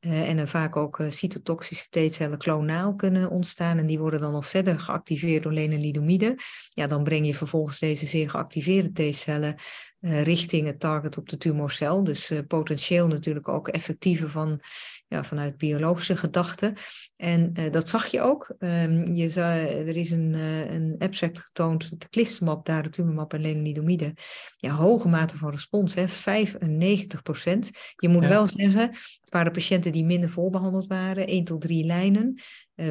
En 0.00 0.38
er 0.38 0.48
vaak 0.48 0.76
ook 0.76 1.00
cytotoxische 1.08 1.86
T-cellen 1.90 2.38
klonaal 2.38 2.94
kunnen 2.94 3.30
ontstaan. 3.30 3.78
En 3.78 3.86
die 3.86 3.98
worden 3.98 4.20
dan 4.20 4.32
nog 4.32 4.46
verder 4.46 4.80
geactiveerd 4.80 5.42
door 5.42 5.52
lenalidomide. 5.52 6.38
Ja, 6.70 6.86
dan 6.86 7.04
breng 7.04 7.26
je 7.26 7.34
vervolgens 7.34 7.78
deze 7.78 8.06
zeer 8.06 8.30
geactiveerde 8.30 9.10
T-cellen 9.10 9.56
richting 10.00 10.66
het 10.66 10.80
target 10.80 11.16
op 11.16 11.28
de 11.28 11.36
tumorcel. 11.36 12.04
Dus 12.04 12.32
potentieel 12.46 13.06
natuurlijk 13.06 13.48
ook 13.48 13.68
effectiever 13.68 14.28
van, 14.28 14.60
ja, 15.08 15.24
vanuit 15.24 15.56
biologische 15.56 16.16
gedachten. 16.16 16.74
En 17.16 17.52
dat 17.70 17.88
zag 17.88 18.06
je 18.06 18.20
ook. 18.20 18.54
Um, 18.58 19.14
je 19.14 19.28
zou, 19.28 19.58
er 19.66 19.96
is 19.96 20.10
een, 20.10 20.34
een 20.74 20.94
abstract 20.98 21.38
getoond, 21.38 22.00
de 22.00 22.08
clistamab, 22.08 22.66
daratumumab 22.66 23.32
en 23.32 23.40
lenalidomide. 23.40 24.14
Ja, 24.56 24.70
hoge 24.70 25.08
mate 25.08 25.36
van 25.36 25.50
respons, 25.50 25.94
hè, 25.94 26.08
95 26.08 27.22
procent. 27.22 27.70
Je 27.96 28.08
moet 28.08 28.22
ja. 28.22 28.28
wel 28.28 28.46
zeggen, 28.46 28.80
het 28.80 29.30
waren 29.30 29.52
patiënten 29.52 29.92
die 29.92 30.04
minder 30.04 30.30
voorbehandeld 30.30 30.86
waren, 30.86 31.26
1 31.26 31.44
tot 31.44 31.60
3 31.60 31.84
lijnen. 31.84 32.40
Uh, 32.76 32.88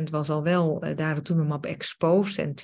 35% 0.00 0.02
was 0.10 0.30
al 0.30 0.42
wel 0.42 0.84
uh, 0.84 0.96
daratumumab 0.96 1.64
exposed 1.64 2.38
en 2.38 2.54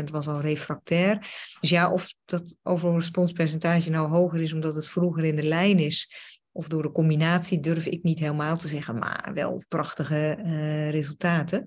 20% 0.00 0.04
was 0.04 0.28
al 0.28 0.40
refractair. 0.40 1.18
Dus 1.60 1.70
ja, 1.70 1.90
of 1.90 2.14
dat 2.24 2.56
overal 2.62 2.96
responspercentage 2.96 3.90
nou 3.90 4.08
hoger 4.08 4.40
is 4.40 4.52
omdat 4.52 4.76
het 4.76 4.88
vroeger 4.88 5.24
in 5.24 5.36
de 5.36 5.42
lijn 5.42 5.78
is, 5.78 6.14
of 6.52 6.68
door 6.68 6.82
de 6.82 6.92
combinatie, 6.92 7.60
durf 7.60 7.86
ik 7.86 8.02
niet 8.02 8.18
helemaal 8.18 8.56
te 8.56 8.68
zeggen, 8.68 8.98
maar 8.98 9.30
wel 9.34 9.64
prachtige 9.68 10.38
uh, 10.44 10.90
resultaten. 10.90 11.64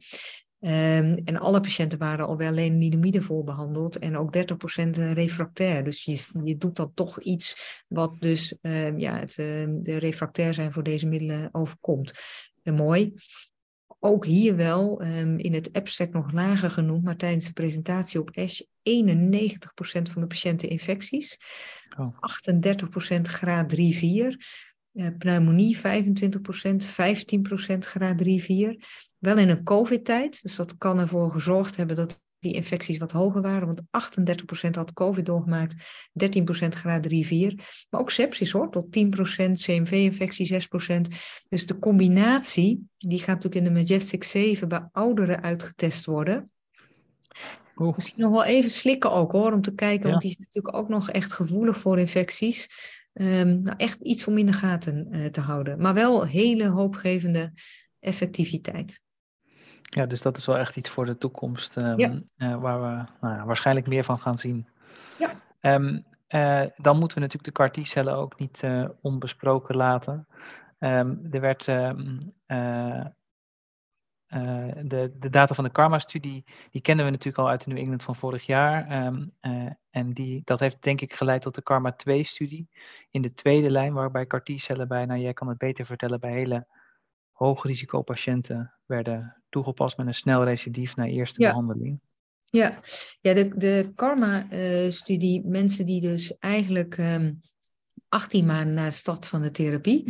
Um, 0.65 1.21
en 1.25 1.37
alle 1.37 1.59
patiënten 1.59 1.99
waren 1.99 2.27
al 2.27 2.37
wel 2.37 2.51
lenalidomide 2.51 3.21
voorbehandeld 3.21 3.97
en 3.97 4.17
ook 4.17 4.37
30% 4.37 4.89
refractair. 5.13 5.83
Dus 5.83 6.03
je, 6.03 6.25
je 6.43 6.57
doet 6.57 6.75
dan 6.75 6.91
toch 6.93 7.21
iets 7.21 7.81
wat 7.87 8.15
dus 8.19 8.55
um, 8.61 8.99
ja, 8.99 9.19
het, 9.19 9.37
uh, 9.37 9.65
de 9.69 9.97
refractair 9.97 10.53
zijn 10.53 10.73
voor 10.73 10.83
deze 10.83 11.07
middelen 11.07 11.49
overkomt. 11.51 12.13
Uh, 12.63 12.75
mooi. 12.75 13.13
Ook 13.99 14.25
hier 14.25 14.55
wel 14.55 15.01
um, 15.05 15.37
in 15.37 15.53
het 15.53 15.73
abstract 15.73 16.13
nog 16.13 16.31
lager 16.31 16.71
genoemd, 16.71 17.03
maar 17.03 17.17
tijdens 17.17 17.45
de 17.45 17.53
presentatie 17.53 18.19
op 18.19 18.37
ASH 18.37 18.61
91% 18.61 18.65
van 20.11 20.21
de 20.21 20.27
patiënten 20.27 20.69
infecties, 20.69 21.39
oh. 21.97 22.15
38% 23.17 23.21
graad 23.21 23.75
3-4. 23.75 23.77
Uh, 24.93 25.07
pneumonie 25.17 25.77
25%, 25.77 25.79
15% 25.79 27.77
graad 27.79 28.23
3-4. 28.23 28.27
Wel 29.17 29.37
in 29.37 29.49
een 29.49 29.63
COVID-tijd, 29.63 30.41
dus 30.41 30.55
dat 30.55 30.77
kan 30.77 30.99
ervoor 30.99 31.31
gezorgd 31.31 31.75
hebben 31.75 31.95
dat 31.95 32.21
die 32.43 32.53
infecties 32.53 32.97
wat 32.97 33.11
hoger 33.11 33.41
waren. 33.41 33.67
Want 33.67 33.81
38% 34.67 34.69
had 34.69 34.93
COVID 34.93 35.25
doorgemaakt, 35.25 35.73
13% 36.13 36.67
graad 36.67 37.07
3-4. 37.07 37.09
Maar 37.89 38.01
ook 38.01 38.11
sepsis 38.11 38.51
hoor, 38.51 38.69
tot 38.71 38.85
10%, 38.85 38.89
CMV-infectie 39.51 40.53
6%. 40.53 41.01
Dus 41.49 41.65
de 41.65 41.79
combinatie, 41.79 42.87
die 42.97 43.19
gaat 43.19 43.43
natuurlijk 43.43 43.55
in 43.55 43.73
de 43.73 43.79
Majestic 43.79 44.23
7 44.23 44.67
bij 44.67 44.89
ouderen 44.91 45.41
uitgetest 45.41 46.05
worden. 46.05 46.51
Misschien 47.75 48.21
nog 48.21 48.31
wel 48.31 48.43
even 48.43 48.71
slikken 48.71 49.11
ook 49.11 49.31
hoor, 49.31 49.51
om 49.51 49.61
te 49.61 49.73
kijken, 49.73 50.03
ja. 50.03 50.09
want 50.09 50.21
die 50.21 50.31
is 50.31 50.37
natuurlijk 50.37 50.75
ook 50.75 50.89
nog 50.89 51.09
echt 51.09 51.33
gevoelig 51.33 51.77
voor 51.77 51.99
infecties. 51.99 52.69
Um, 53.13 53.61
nou, 53.61 53.77
echt 53.77 54.01
iets 54.01 54.27
om 54.27 54.37
in 54.37 54.45
de 54.45 54.53
gaten 54.53 55.07
uh, 55.11 55.25
te 55.25 55.41
houden. 55.41 55.81
Maar 55.81 55.93
wel 55.93 56.25
hele 56.25 56.67
hoopgevende 56.67 57.53
effectiviteit. 57.99 59.01
Ja, 59.81 60.05
dus 60.05 60.21
dat 60.21 60.37
is 60.37 60.45
wel 60.45 60.57
echt 60.57 60.75
iets 60.75 60.89
voor 60.89 61.05
de 61.05 61.17
toekomst 61.17 61.75
um, 61.75 61.99
ja. 61.99 62.21
uh, 62.37 62.61
waar 62.61 62.81
we 62.81 63.27
nou, 63.27 63.45
waarschijnlijk 63.45 63.87
meer 63.87 64.03
van 64.03 64.19
gaan 64.19 64.37
zien. 64.37 64.67
Ja. 65.17 65.41
Um, 65.75 66.05
uh, 66.29 66.63
dan 66.77 66.99
moeten 66.99 67.17
we 67.17 67.23
natuurlijk 67.23 67.43
de 67.43 67.51
CAR-T-cellen 67.51 68.15
ook 68.15 68.39
niet 68.39 68.63
onbesproken 69.01 69.75
laten. 69.75 70.27
Er 70.79 71.41
werd 71.41 71.65
de, 74.83 75.11
de 75.19 75.29
data 75.29 75.53
van 75.53 75.63
de 75.63 75.71
Karma-studie, 75.71 76.45
die 76.71 76.81
kennen 76.81 77.05
we 77.05 77.11
natuurlijk 77.11 77.37
al 77.37 77.49
uit 77.49 77.63
de 77.63 77.69
New 77.69 77.81
England 77.81 78.03
van 78.03 78.15
vorig 78.15 78.45
jaar. 78.45 78.87
en 79.89 80.13
die, 80.13 80.41
dat 80.45 80.59
heeft 80.59 80.77
denk 80.83 81.01
ik 81.01 81.13
geleid 81.13 81.41
tot 81.41 81.55
de 81.55 81.61
Karma 81.61 81.95
2-studie 82.09 82.67
in 83.11 83.21
de 83.21 83.33
tweede 83.33 83.69
lijn, 83.69 83.93
waarbij 83.93 84.27
CAR-T-cellen 84.27 84.87
bij, 84.87 85.05
nou 85.05 85.19
jij 85.19 85.33
kan 85.33 85.47
het 85.47 85.57
beter 85.57 85.85
vertellen, 85.85 86.19
bij 86.19 86.31
hele 86.31 86.67
hoogrisicopatiënten 87.31 88.73
werden 88.85 89.43
toegepast 89.49 89.97
met 89.97 90.07
een 90.07 90.15
snel 90.15 90.43
recidief 90.43 90.95
na 90.95 91.05
eerste 91.05 91.41
ja. 91.41 91.49
behandeling. 91.49 91.99
Ja, 92.45 92.79
ja 93.21 93.33
de, 93.33 93.57
de 93.57 93.91
Karma-studie, 93.95 95.45
mensen 95.45 95.85
die 95.85 96.01
dus 96.01 96.37
eigenlijk 96.37 96.97
um, 96.97 97.41
18 98.09 98.45
maanden 98.45 98.73
na 98.73 98.83
de 98.83 98.91
start 98.91 99.27
van 99.27 99.41
de 99.41 99.51
therapie 99.51 100.03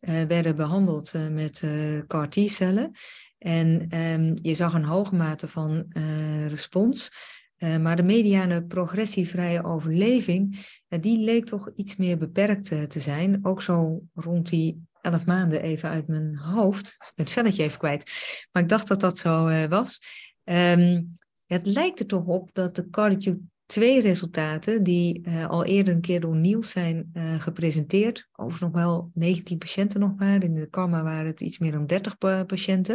uh, 0.00 0.22
werden 0.22 0.56
behandeld 0.56 1.14
uh, 1.14 1.28
met 1.28 1.62
uh, 1.62 2.00
CAR-T-cellen. 2.06 2.92
En 3.40 3.86
ehm, 3.88 4.32
je 4.34 4.54
zag 4.54 4.74
een 4.74 4.84
hoge 4.84 5.14
mate 5.14 5.48
van 5.48 5.86
respons. 6.48 7.10
maar 7.80 7.96
de 7.96 8.02
mediane 8.02 8.64
progressievrije 8.64 9.64
overleving, 9.64 10.66
die 10.88 11.18
leek 11.18 11.46
toch 11.46 11.70
iets 11.74 11.96
meer 11.96 12.18
beperkt 12.18 12.64
te 12.64 13.00
zijn. 13.00 13.38
Ook 13.42 13.62
zo 13.62 14.02
rond 14.14 14.48
die 14.48 14.88
elf 15.00 15.26
maanden 15.26 15.62
even 15.62 15.88
uit 15.88 16.06
mijn 16.06 16.36
hoofd. 16.36 17.12
Het 17.14 17.30
velletje 17.30 17.62
even 17.62 17.78
kwijt. 17.78 18.12
Maar 18.52 18.62
ik 18.62 18.68
dacht 18.68 18.88
dat 18.88 19.00
dat 19.00 19.18
zo 19.18 19.68
was. 19.68 20.00
Ehm, 20.44 21.02
het 21.46 21.66
lijkt 21.66 22.00
er 22.00 22.06
toch 22.06 22.24
op 22.24 22.50
dat 22.52 22.76
de 22.76 22.90
Cardio 22.90 23.38
twee 23.70 24.00
resultaten 24.00 24.82
die 24.82 25.22
uh, 25.28 25.46
al 25.46 25.64
eerder 25.64 25.94
een 25.94 26.00
keer 26.00 26.20
door 26.20 26.36
Niels 26.36 26.70
zijn 26.70 27.10
uh, 27.14 27.40
gepresenteerd. 27.40 28.28
Overigens 28.32 28.72
nog 28.72 28.82
wel 28.82 29.10
19 29.14 29.58
patiënten 29.58 30.00
nog 30.00 30.16
maar. 30.16 30.42
In 30.42 30.54
de 30.54 30.68
Karma 30.68 31.02
waren 31.02 31.26
het 31.26 31.40
iets 31.40 31.58
meer 31.58 31.72
dan 31.72 31.86
30 31.86 32.18
patiënten. 32.18 32.94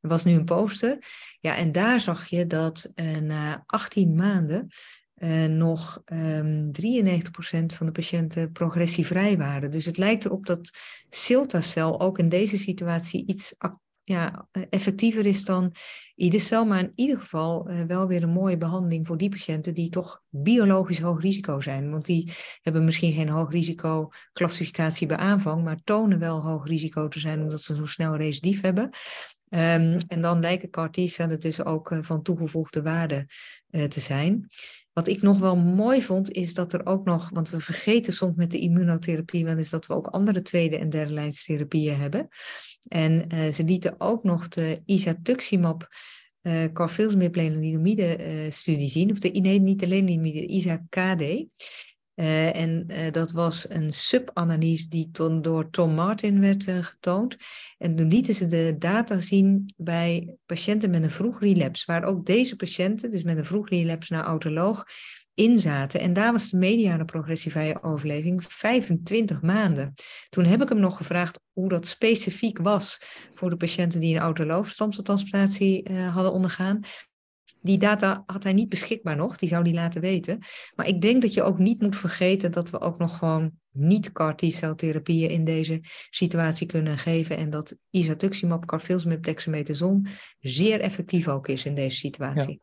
Er 0.00 0.08
was 0.08 0.24
nu 0.24 0.32
een 0.32 0.44
poster. 0.44 0.98
Ja, 1.40 1.56
en 1.56 1.72
daar 1.72 2.00
zag 2.00 2.26
je 2.26 2.46
dat 2.46 2.90
uh, 2.94 3.16
na 3.16 3.62
18 3.66 4.14
maanden 4.14 4.68
nog 5.48 6.02
um, 6.04 6.70
ehm, 6.72 7.16
93% 7.16 7.66
van 7.66 7.86
de 7.86 7.92
patiënten 7.92 8.52
progressievrij 8.52 9.36
waren. 9.36 9.70
Dus 9.70 9.84
het 9.84 9.98
lijkt 9.98 10.24
erop 10.24 10.46
dat 10.46 10.70
Siltacel 11.08 12.00
ook 12.00 12.18
in 12.18 12.28
deze 12.28 12.58
situatie 12.58 13.26
iets 13.26 13.54
ja, 14.08 14.48
eh, 14.50 14.62
effectiever 14.70 15.26
is 15.26 15.44
dan 15.44 15.72
ieder 16.14 16.40
cel, 16.40 16.64
maar 16.64 16.80
in 16.80 16.92
ieder 16.94 17.18
geval 17.18 17.70
uh, 17.70 17.82
wel 17.82 18.06
weer 18.06 18.22
een 18.22 18.30
mooie 18.30 18.56
behandeling 18.56 19.06
voor 19.06 19.16
die 19.16 19.28
patiënten 19.28 19.74
die 19.74 19.88
toch 19.88 20.22
biologisch 20.28 21.00
hoog 21.00 21.20
risico 21.20 21.60
zijn. 21.60 21.90
Want 21.90 22.06
die 22.06 22.32
hebben 22.60 22.84
misschien 22.84 23.12
geen 23.12 23.28
hoog 23.28 23.50
risico 23.50 24.08
klassificatie 24.32 25.06
bij 25.06 25.16
aanvang, 25.16 25.64
maar 25.64 25.80
tonen 25.84 26.18
wel 26.18 26.40
hoog 26.40 26.66
risico 26.66 27.08
te 27.08 27.18
zijn 27.18 27.42
omdat 27.42 27.62
ze 27.62 27.74
zo 27.74 27.86
snel 27.86 28.16
recidief 28.16 28.60
hebben. 28.60 28.84
Um, 29.50 29.96
en 30.08 30.20
dan 30.20 30.40
lijken 30.40 30.70
CAR 30.70 30.90
T-cellen 30.90 31.40
dus 31.40 31.64
ook 31.64 31.90
uh, 31.90 31.98
van 32.02 32.22
toegevoegde 32.22 32.82
waarde 32.82 33.26
te 33.88 34.00
zijn. 34.00 34.48
Wat 34.98 35.08
ik 35.08 35.22
nog 35.22 35.38
wel 35.38 35.56
mooi 35.56 36.02
vond, 36.02 36.30
is 36.30 36.54
dat 36.54 36.72
er 36.72 36.86
ook 36.86 37.04
nog, 37.04 37.30
want 37.32 37.50
we 37.50 37.60
vergeten 37.60 38.12
soms 38.12 38.36
met 38.36 38.50
de 38.50 38.58
immunotherapie 38.58 39.44
wel 39.44 39.56
eens 39.56 39.70
dat 39.70 39.86
we 39.86 39.94
ook 39.94 40.06
andere 40.06 40.42
tweede 40.42 40.78
en 40.78 40.88
derde 40.88 41.12
lijnstherapieën 41.12 41.98
hebben. 41.98 42.28
En 42.88 43.34
uh, 43.34 43.52
ze 43.52 43.64
lieten 43.64 43.94
ook 43.98 44.24
nog 44.24 44.48
de 44.48 44.82
isatuximab 44.84 45.88
uh, 46.42 46.64
carfilzomib 46.72 47.34
lenalidomide 47.34 48.18
uh, 48.18 48.50
studie 48.50 48.88
zien, 48.88 49.10
of 49.10 49.18
de, 49.18 49.30
nee, 49.30 49.60
niet 49.60 49.80
de 49.80 49.86
lenalidomide, 49.86 50.46
ISA-KD. 50.46 51.22
Uh, 52.18 52.56
en 52.56 52.86
uh, 52.88 53.10
dat 53.10 53.30
was 53.30 53.70
een 53.70 53.92
subanalyse 53.92 54.88
die 54.88 55.10
door 55.40 55.70
Tom 55.70 55.94
Martin 55.94 56.40
werd 56.40 56.66
uh, 56.66 56.84
getoond. 56.84 57.36
En 57.78 57.96
toen 57.96 58.08
lieten 58.08 58.34
ze 58.34 58.46
de 58.46 58.74
data 58.78 59.18
zien 59.18 59.74
bij 59.76 60.36
patiënten 60.46 60.90
met 60.90 61.02
een 61.02 61.10
vroeg 61.10 61.40
relapse, 61.40 61.86
waar 61.86 62.04
ook 62.04 62.26
deze 62.26 62.56
patiënten, 62.56 63.10
dus 63.10 63.22
met 63.22 63.36
een 63.36 63.44
vroeg 63.44 63.68
relapse 63.68 64.12
naar 64.12 64.24
autoloog, 64.24 64.84
in 65.34 65.58
zaten. 65.58 66.00
En 66.00 66.12
daar 66.12 66.32
was 66.32 66.50
de 66.50 66.56
mediane 66.56 67.04
progressievrije 67.04 67.82
overleving 67.82 68.44
25 68.48 69.42
maanden. 69.42 69.94
Toen 70.28 70.44
heb 70.44 70.62
ik 70.62 70.68
hem 70.68 70.80
nog 70.80 70.96
gevraagd 70.96 71.40
hoe 71.52 71.68
dat 71.68 71.86
specifiek 71.86 72.58
was 72.58 73.00
voor 73.32 73.50
de 73.50 73.56
patiënten 73.56 74.00
die 74.00 74.14
een 74.14 74.20
autoloog 74.20 74.70
stamceltransplantatie 74.70 75.92
hadden 75.92 76.32
ondergaan. 76.32 76.80
Die 77.60 77.78
data 77.78 78.22
had 78.26 78.42
hij 78.42 78.52
niet 78.52 78.68
beschikbaar 78.68 79.16
nog, 79.16 79.36
die 79.36 79.48
zou 79.48 79.62
hij 79.62 79.72
laten 79.72 80.00
weten. 80.00 80.38
Maar 80.74 80.86
ik 80.86 81.00
denk 81.00 81.22
dat 81.22 81.34
je 81.34 81.42
ook 81.42 81.58
niet 81.58 81.80
moet 81.80 81.96
vergeten 81.96 82.52
dat 82.52 82.70
we 82.70 82.80
ook 82.80 82.98
nog 82.98 83.18
gewoon 83.18 83.50
niet 83.72 84.12
CAR 84.12 84.36
T-celtherapieën 84.36 85.30
in 85.30 85.44
deze 85.44 85.80
situatie 86.10 86.66
kunnen 86.66 86.98
geven. 86.98 87.36
En 87.36 87.50
dat 87.50 87.76
isatuximab, 87.90 88.66
carfilzomib, 88.66 89.22
dexamethason 89.22 90.06
zeer 90.40 90.80
effectief 90.80 91.28
ook 91.28 91.48
is 91.48 91.64
in 91.64 91.74
deze 91.74 91.96
situatie. 91.96 92.46
Nou, 92.46 92.60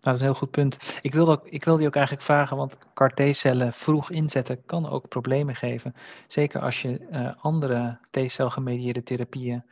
dat 0.00 0.14
is 0.14 0.20
een 0.20 0.26
heel 0.26 0.34
goed 0.34 0.50
punt. 0.50 0.98
Ik 1.02 1.12
wil, 1.12 1.30
ook, 1.30 1.48
ik 1.48 1.64
wil 1.64 1.76
die 1.76 1.86
ook 1.86 1.96
eigenlijk 1.96 2.24
vragen, 2.26 2.56
want 2.56 2.76
CAR 2.94 3.14
T-cellen 3.14 3.72
vroeg 3.72 4.10
inzetten 4.10 4.64
kan 4.66 4.88
ook 4.88 5.08
problemen 5.08 5.56
geven. 5.56 5.94
Zeker 6.28 6.60
als 6.60 6.82
je 6.82 7.06
uh, 7.10 7.44
andere 7.44 7.98
T-cel 8.10 8.50
gemedieerde 8.50 9.02
therapieën 9.02 9.64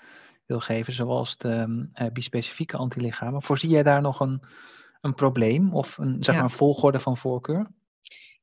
wil 0.52 0.60
geven, 0.60 0.92
zoals 0.92 1.36
de 1.36 1.86
uh, 1.94 2.06
bispecifieke 2.12 2.76
antilichamen. 2.76 3.42
Voorzie 3.42 3.70
jij 3.70 3.82
daar 3.82 4.00
nog 4.00 4.20
een, 4.20 4.42
een 5.00 5.14
probleem 5.14 5.74
of 5.74 5.98
een, 5.98 6.16
zeg 6.24 6.34
maar 6.34 6.44
een 6.44 6.50
volgorde 6.50 7.00
van 7.00 7.16
voorkeur? 7.16 7.70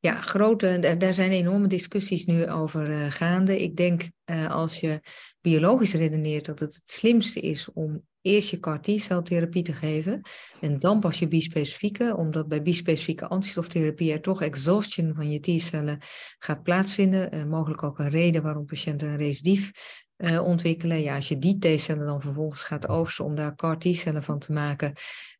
Ja, 0.01 0.21
grote, 0.21 0.95
daar 0.97 1.13
zijn 1.13 1.31
enorme 1.31 1.67
discussies 1.67 2.25
nu 2.25 2.49
over 2.49 2.89
uh, 2.89 3.11
gaande. 3.11 3.61
Ik 3.61 3.75
denk 3.75 4.09
uh, 4.25 4.51
als 4.51 4.79
je 4.79 5.01
biologisch 5.41 5.93
redeneert 5.93 6.45
dat 6.45 6.59
het 6.59 6.75
het 6.75 6.89
slimste 6.89 7.39
is 7.39 7.71
om 7.73 8.01
eerst 8.21 8.49
je 8.49 8.59
CAR 8.59 8.81
T-celtherapie 8.81 9.63
te 9.63 9.73
geven 9.73 10.21
en 10.61 10.79
dan 10.79 10.99
pas 10.99 11.19
je 11.19 11.27
bispecifieke, 11.27 12.15
omdat 12.17 12.47
bij 12.47 12.61
bispecifieke 12.61 13.27
antistoftherapie 13.27 14.11
er 14.11 14.21
toch 14.21 14.41
exhaustion 14.41 15.15
van 15.15 15.31
je 15.31 15.39
T-cellen 15.39 15.99
gaat 16.37 16.63
plaatsvinden. 16.63 17.35
Uh, 17.35 17.43
mogelijk 17.43 17.83
ook 17.83 17.99
een 17.99 18.09
reden 18.09 18.43
waarom 18.43 18.65
patiënten 18.65 19.07
een 19.07 19.17
recidief 19.17 19.71
uh, 20.19 20.43
ontwikkelen. 20.43 21.01
Ja, 21.01 21.15
als 21.15 21.27
je 21.27 21.37
die 21.37 21.57
T-cellen 21.57 22.05
dan 22.05 22.21
vervolgens 22.21 22.63
gaat 22.63 22.87
oogsten 22.87 23.25
om 23.25 23.35
daar 23.35 23.55
CAR 23.55 23.79
T-cellen 23.79 24.23
van 24.23 24.39
te 24.39 24.51
maken, 24.51 24.93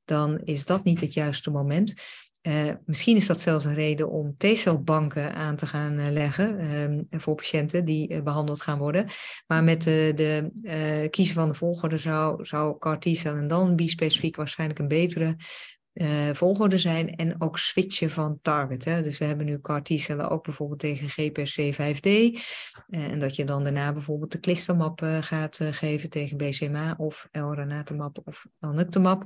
dan 0.06 0.40
is 0.44 0.66
dat 0.66 0.84
niet 0.84 1.02
het 1.02 1.14
juiste 1.14 1.50
moment. 1.50 1.94
Uh, 2.42 2.72
misschien 2.86 3.16
is 3.16 3.28
dat 3.28 3.42
zelfs 3.42 3.66
een 3.66 3.74
reden 3.74 4.10
om 4.10 4.36
T-celbanken 4.38 5.34
aan 5.34 5.56
te 5.56 5.66
gaan 5.66 6.00
uh, 6.00 6.10
leggen 6.10 6.74
um, 6.74 7.08
voor 7.10 7.36
patiënten 7.36 7.86
die 7.86 8.22
behandeld 8.22 8.62
gaan 8.62 8.78
worden. 8.78 9.06
Maar 9.48 9.64
met 9.64 9.84
de, 9.84 10.12
de 10.16 11.08
kiezen 11.10 11.36
van 11.36 11.48
de 11.48 11.54
volgorde 11.54 11.98
zou, 11.98 12.46
zou 12.46 12.78
CAR 12.78 13.00
T-cel 13.00 13.36
en 13.36 13.48
dan 13.48 13.76
bispecifiek 13.76 14.36
waarschijnlijk 14.36 14.80
een 14.80 14.88
betere 14.88 15.36
uh, 16.02 16.30
volgorde 16.34 16.78
zijn 16.78 17.16
en 17.16 17.42
ook 17.42 17.58
switchen 17.58 18.10
van 18.10 18.40
target. 18.42 18.86
Hè. 18.86 19.02
Dus 19.02 19.18
we 19.18 19.26
hebben 19.26 19.46
nu 19.46 19.62
CAR 19.62 19.84
T-cellen 19.84 20.30
ook 20.30 20.44
bijvoorbeeld 20.44 20.80
tegen 20.80 21.10
GPRC5D. 21.10 22.08
Uh, 22.08 22.36
eh, 22.88 23.12
en 23.12 23.20
dat 23.20 23.36
je 23.36 23.46
dan 23.46 23.64
daarna 23.64 23.94
bijvoorbeeld 23.94 24.32
de 24.32 24.40
clistamab 24.40 25.02
uh, 25.02 25.18
gaat 25.22 25.60
geven 25.72 26.10
tegen 26.10 26.38
BCMA 26.38 26.96
of 26.98 27.28
elranatamab 27.32 28.20
of 28.24 28.46
elnuctamab. 28.60 29.24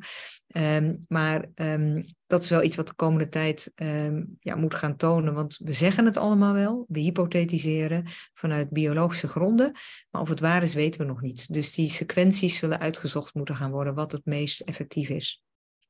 Um, 0.47 1.05
maar 1.07 1.45
um, 1.55 2.03
dat 2.27 2.43
is 2.43 2.49
wel 2.49 2.63
iets 2.63 2.75
wat 2.75 2.87
de 2.87 2.93
komende 2.93 3.29
tijd 3.29 3.71
um, 3.75 4.37
ja, 4.39 4.55
moet 4.55 4.75
gaan 4.75 4.95
tonen, 4.95 5.33
want 5.33 5.57
we 5.63 5.73
zeggen 5.73 6.05
het 6.05 6.17
allemaal 6.17 6.53
wel, 6.53 6.85
we 6.87 6.99
hypothetiseren 6.99 8.05
vanuit 8.33 8.69
biologische 8.69 9.27
gronden, 9.27 9.71
maar 10.09 10.21
of 10.21 10.29
het 10.29 10.39
waar 10.39 10.63
is 10.63 10.73
weten 10.73 11.01
we 11.01 11.07
nog 11.07 11.21
niet. 11.21 11.53
Dus 11.53 11.73
die 11.73 11.89
sequenties 11.89 12.57
zullen 12.57 12.79
uitgezocht 12.79 13.33
moeten 13.33 13.55
gaan 13.55 13.71
worden 13.71 13.95
wat 13.95 14.11
het 14.11 14.25
meest 14.25 14.61
effectief 14.61 15.09
is. 15.09 15.43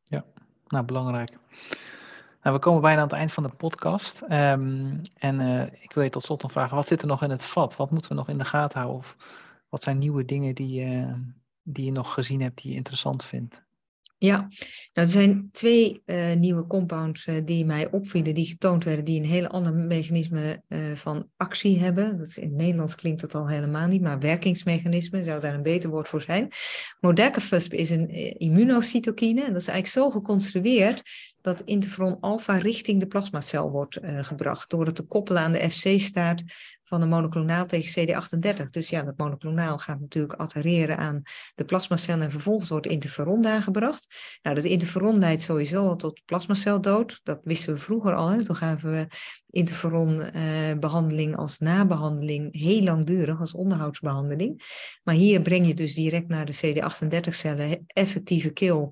Ja, 0.04 0.26
nou, 0.74 0.86
belangrijk. 0.86 1.38
Nou, 2.42 2.56
we 2.56 2.62
komen 2.62 2.82
bijna 2.82 3.02
aan 3.02 3.08
het 3.08 3.18
eind 3.18 3.34
van 3.34 3.44
de 3.44 3.50
podcast. 3.50 4.22
Um, 4.22 5.02
en 5.18 5.40
uh, 5.40 5.62
ik 5.62 5.92
wil 5.94 6.04
je 6.04 6.10
tot 6.10 6.24
slot 6.24 6.42
nog 6.42 6.52
vragen, 6.52 6.76
wat 6.76 6.88
zit 6.88 7.02
er 7.02 7.08
nog 7.08 7.24
in 7.24 7.30
het 7.30 7.44
vat? 7.46 7.76
Wat 7.76 7.92
moeten 7.92 8.10
we 8.10 8.16
nog 8.18 8.30
in 8.30 8.38
de 8.38 8.46
gaten 8.46 8.80
houden? 8.80 9.00
Of 9.00 9.16
wat 9.70 9.84
zijn 9.84 9.98
nieuwe 9.98 10.26
dingen 10.26 10.56
die, 10.56 10.86
uh, 10.86 11.14
die 11.64 11.86
je 11.86 11.92
nog 11.92 12.14
gezien 12.14 12.42
hebt, 12.42 12.62
die 12.62 12.72
je 12.72 12.78
interessant 12.78 13.26
vindt? 13.26 13.63
Ja, 14.24 14.38
nou, 14.38 14.50
er 14.94 15.08
zijn 15.08 15.50
twee 15.52 16.02
uh, 16.06 16.34
nieuwe 16.34 16.68
compounds 16.68 17.26
uh, 17.26 17.36
die 17.46 17.66
mij 17.66 17.92
opvielen, 17.92 18.34
die 18.34 18.46
getoond 18.46 18.84
werden, 18.84 19.06
die 19.06 19.20
een 19.20 19.26
heel 19.26 19.48
ander 19.48 19.74
mechanisme 19.74 20.62
uh, 20.68 20.80
van 20.94 21.30
actie 21.38 21.80
hebben. 21.80 22.18
Dat 22.18 22.28
is, 22.28 22.38
in 22.38 22.48
het 22.50 22.58
Nederlands 22.58 22.96
klinkt 22.96 23.22
dat 23.22 23.36
al 23.36 23.48
helemaal 23.48 23.88
niet, 23.88 24.02
maar 24.02 24.20
werkingsmechanisme 24.20 25.24
zou 25.24 25.42
daar 25.42 25.54
een 25.54 25.64
beter 25.64 25.90
woord 25.90 26.08
voor 26.08 26.22
zijn. 26.22 26.48
Modakafusp 27.00 27.74
is 27.74 27.90
een 27.90 28.10
immunocytokine 28.40 29.42
en 29.42 29.54
dat 29.54 29.62
is 29.62 29.68
eigenlijk 29.68 29.88
zo 29.88 30.10
geconstrueerd 30.20 31.02
dat 31.44 31.62
interferon 31.66 32.18
alfa 32.20 32.56
richting 32.56 33.00
de 33.00 33.08
plasmacel 33.08 33.72
wordt 33.72 34.00
gebracht 34.04 34.70
door 34.70 34.86
het 34.86 34.96
te 34.96 35.04
koppelen 35.04 35.42
aan 35.42 35.52
de 35.52 35.70
FC-staart 35.70 36.44
van 36.94 37.02
een 37.02 37.10
monoclonaal 37.10 37.66
tegen 37.66 38.08
CD38. 38.08 38.70
Dus 38.70 38.90
ja, 38.90 39.04
dat 39.04 39.18
monoclonaal 39.18 39.78
gaat 39.78 40.00
natuurlijk 40.00 40.34
adhereren 40.34 40.98
aan 40.98 41.22
de 41.56 41.66
plasmacel 41.66 42.22
en 42.22 42.32
vervolgens 42.32 42.70
wordt 42.70 42.88
interferon 42.88 43.42
daar 43.42 43.62
gebracht. 43.62 44.08
Nou, 44.42 44.56
dat 44.56 44.66
interferon 44.66 45.20
leidt 45.20 45.42
sowieso 45.42 45.88
al 45.88 45.96
tot 45.96 46.22
plasmaceldood. 46.26 47.20
Dat 47.24 47.40
wisten 47.44 47.74
we 47.74 47.80
vroeger 47.80 48.14
al. 48.14 48.30
Hè? 48.30 48.44
Toen 48.44 48.56
gaven 48.56 48.92
we 48.92 49.08
interferonbehandeling 49.50 51.32
eh, 51.32 51.38
als 51.38 51.58
nabehandeling 51.58 52.60
heel 52.60 52.82
langdurig, 52.82 53.40
als 53.40 53.54
onderhoudsbehandeling. 53.54 54.62
Maar 55.04 55.16
hier 55.16 55.42
breng 55.42 55.68
je 55.68 55.74
dus 55.74 55.96
direct 55.96 56.28
naar 56.28 56.46
de 56.46 56.56
CD38-cellen 56.56 57.84
effectieve 57.88 58.50
kill 58.50 58.90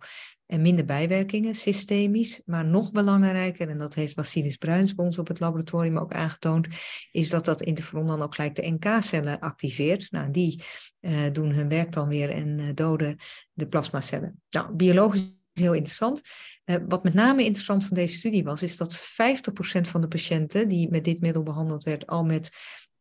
en 0.51 0.61
minder 0.61 0.85
bijwerkingen, 0.85 1.55
systemisch. 1.55 2.41
Maar 2.45 2.65
nog 2.65 2.91
belangrijker, 2.91 3.69
en 3.69 3.77
dat 3.77 3.93
heeft 3.93 4.15
Basilis 4.15 4.55
Bruins 4.55 4.95
bij 4.95 5.05
ons 5.05 5.17
op 5.17 5.27
het 5.27 5.39
laboratorium 5.39 5.97
ook 5.97 6.13
aangetoond, 6.13 6.67
is 7.11 7.29
dat 7.29 7.45
dat 7.45 7.61
interferon 7.61 8.07
dan 8.07 8.21
ook 8.21 8.35
gelijk 8.35 8.55
de 8.55 8.69
NK-cellen 8.71 9.39
activeert. 9.39 10.11
Nou, 10.11 10.31
die 10.31 10.63
uh, 11.01 11.31
doen 11.31 11.51
hun 11.51 11.67
werk 11.67 11.91
dan 11.91 12.07
weer 12.07 12.29
en 12.29 12.59
uh, 12.59 12.69
doden 12.73 13.17
de 13.53 13.67
plasmacellen. 13.67 14.41
Nou, 14.49 14.75
biologisch 14.75 15.39
heel 15.53 15.73
interessant. 15.73 16.21
Uh, 16.65 16.75
wat 16.87 17.03
met 17.03 17.13
name 17.13 17.43
interessant 17.43 17.85
van 17.85 17.95
deze 17.95 18.15
studie 18.15 18.43
was, 18.43 18.63
is 18.63 18.77
dat 18.77 18.99
50% 18.99 19.01
van 19.81 20.01
de 20.01 20.07
patiënten 20.07 20.67
die 20.67 20.89
met 20.89 21.03
dit 21.03 21.19
middel 21.19 21.43
behandeld 21.43 21.83
werd, 21.83 22.07
al 22.07 22.23
met 22.23 22.49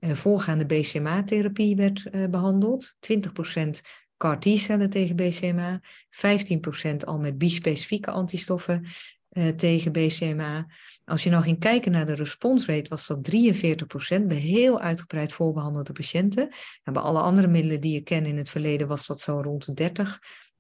voorgaande 0.01 0.67
BCMA-therapie 0.67 1.77
werd 1.77 2.31
behandeld. 2.31 2.95
20% 2.95 3.81
CAR-T-cellen 4.21 4.91
tegen 4.91 5.17
BCMA, 5.17 5.81
15% 6.11 6.97
al 7.05 7.19
met 7.19 7.39
bispecifieke 7.39 8.11
antistoffen 8.11 8.87
uh, 9.33 9.49
tegen 9.49 9.93
BCMA. 9.93 10.67
Als 11.05 11.23
je 11.23 11.31
nou 11.31 11.43
ging 11.43 11.59
kijken 11.59 11.93
naar 11.93 12.07
de 12.07 12.15
responsrate, 12.15 12.91
was 12.91 13.07
dat 13.07 13.31
43% 13.35 14.23
bij 14.27 14.37
heel 14.37 14.81
uitgebreid 14.81 15.33
voorbehandelde 15.33 15.93
patiënten. 15.93 16.49
En 16.83 16.93
bij 16.93 17.03
alle 17.03 17.21
andere 17.21 17.47
middelen 17.47 17.81
die 17.81 17.93
je 17.93 18.01
kent 18.01 18.27
in 18.27 18.37
het 18.37 18.51
verleden 18.51 18.89
was 18.89 19.07
dat 19.07 19.21
zo 19.21 19.41
rond 19.41 19.77
de 19.77 19.93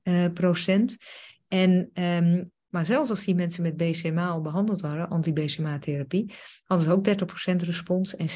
30%. 0.03 0.33
procent. 0.33 0.96
En 1.49 1.90
um, 1.94 2.51
maar 2.70 2.87
zelfs 2.87 3.11
als 3.11 3.24
die 3.24 3.35
mensen 3.35 3.62
met 3.62 3.76
BCMA 3.76 4.28
al 4.28 4.40
behandeld 4.40 4.80
waren, 4.80 5.09
anti-BCMA-therapie, 5.09 6.33
hadden 6.64 6.87
ze 6.87 6.92
ook 6.92 7.09
30% 7.52 7.56
respons 7.56 8.16
en 8.16 8.28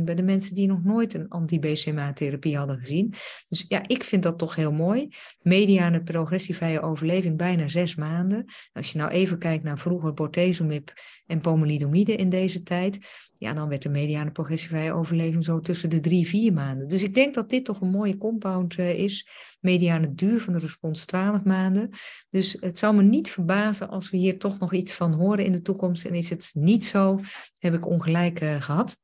60% 0.00 0.02
bij 0.04 0.14
de 0.14 0.22
mensen 0.22 0.54
die 0.54 0.66
nog 0.66 0.84
nooit 0.84 1.14
een 1.14 1.28
anti-BCMA-therapie 1.28 2.56
hadden 2.56 2.78
gezien. 2.78 3.14
Dus 3.48 3.64
ja, 3.68 3.82
ik 3.86 4.04
vind 4.04 4.22
dat 4.22 4.38
toch 4.38 4.54
heel 4.54 4.72
mooi. 4.72 5.08
Mediane 5.42 6.02
progressievrije 6.02 6.80
overleving 6.80 7.36
bijna 7.36 7.68
zes 7.68 7.94
maanden. 7.94 8.44
Als 8.72 8.92
je 8.92 8.98
nou 8.98 9.10
even 9.10 9.38
kijkt 9.38 9.64
naar 9.64 9.78
vroeger 9.78 10.14
bortezomib 10.14 10.92
en 11.26 11.40
pomalidomide 11.40 12.16
in 12.16 12.28
deze 12.28 12.62
tijd, 12.62 12.98
ja, 13.38 13.52
dan 13.52 13.68
werd 13.68 13.82
de 13.82 13.88
mediane 13.88 14.30
progressievrije 14.30 14.92
overleving 14.92 15.44
zo 15.44 15.60
tussen 15.60 15.90
de 15.90 16.00
drie, 16.00 16.26
vier 16.26 16.52
maanden. 16.52 16.88
Dus 16.88 17.02
ik 17.02 17.14
denk 17.14 17.34
dat 17.34 17.50
dit 17.50 17.64
toch 17.64 17.80
een 17.80 17.90
mooie 17.90 18.16
compound 18.16 18.76
uh, 18.76 18.98
is. 18.98 19.28
Mediane 19.60 20.14
duur 20.14 20.40
van 20.40 20.52
de 20.52 20.58
respons 20.58 21.04
12 21.04 21.42
maanden. 21.42 21.90
Dus 22.30 22.56
het 22.60 22.78
zou 22.78 22.94
me 22.94 23.02
niet 23.02 23.30
verbazen 23.38 23.88
als 23.88 24.10
we 24.10 24.16
hier 24.16 24.38
toch 24.38 24.58
nog 24.58 24.72
iets 24.72 24.94
van 24.94 25.12
horen 25.12 25.44
in 25.44 25.52
de 25.52 25.62
toekomst. 25.62 26.04
En 26.04 26.14
is 26.14 26.30
het 26.30 26.50
niet 26.54 26.84
zo, 26.84 27.20
heb 27.58 27.74
ik 27.74 27.86
ongelijk 27.86 28.40
uh, 28.40 28.62
gehad. 28.62 28.98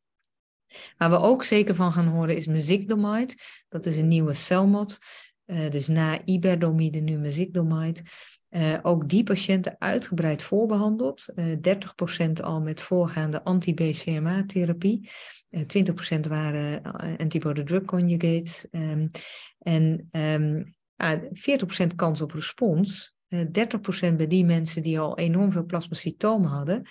Waar 0.96 1.10
we 1.10 1.18
ook 1.18 1.44
zeker 1.44 1.74
van 1.74 1.92
gaan 1.92 2.06
horen 2.06 2.36
is 2.36 2.46
mezigdomide. 2.46 3.34
Dat 3.68 3.86
is 3.86 3.96
een 3.96 4.08
nieuwe 4.08 4.34
celmod. 4.34 4.98
Uh, 5.46 5.70
dus 5.70 5.86
na 5.86 6.24
iberdomide 6.24 6.98
nu 6.98 7.18
mezigdomide. 7.18 8.02
Uh, 8.50 8.78
ook 8.82 9.08
die 9.08 9.22
patiënten 9.22 9.76
uitgebreid 9.78 10.42
voorbehandeld. 10.42 11.26
Uh, 11.34 11.52
eh, 11.52 11.78
30% 12.28 12.40
al 12.42 12.60
met 12.60 12.82
voorgaande 12.82 13.44
anti-BCMA-therapie. 13.44 15.10
Uh, 15.50 15.60
eh, 15.60 15.66
20% 15.66 16.28
waren 16.28 16.82
antibody-drug 17.18 17.84
conjugates. 17.84 18.66
Um, 18.70 19.10
en 19.58 20.08
um, 20.12 20.74
40% 21.32 21.94
kans 21.96 22.20
op 22.20 22.32
respons. 22.32 23.13
30% 23.28 24.16
bij 24.16 24.26
die 24.26 24.44
mensen 24.44 24.82
die 24.82 24.98
al 24.98 25.18
enorm 25.18 25.52
veel 25.52 25.64
plasmacytomen 25.64 26.50
hadden. 26.50 26.82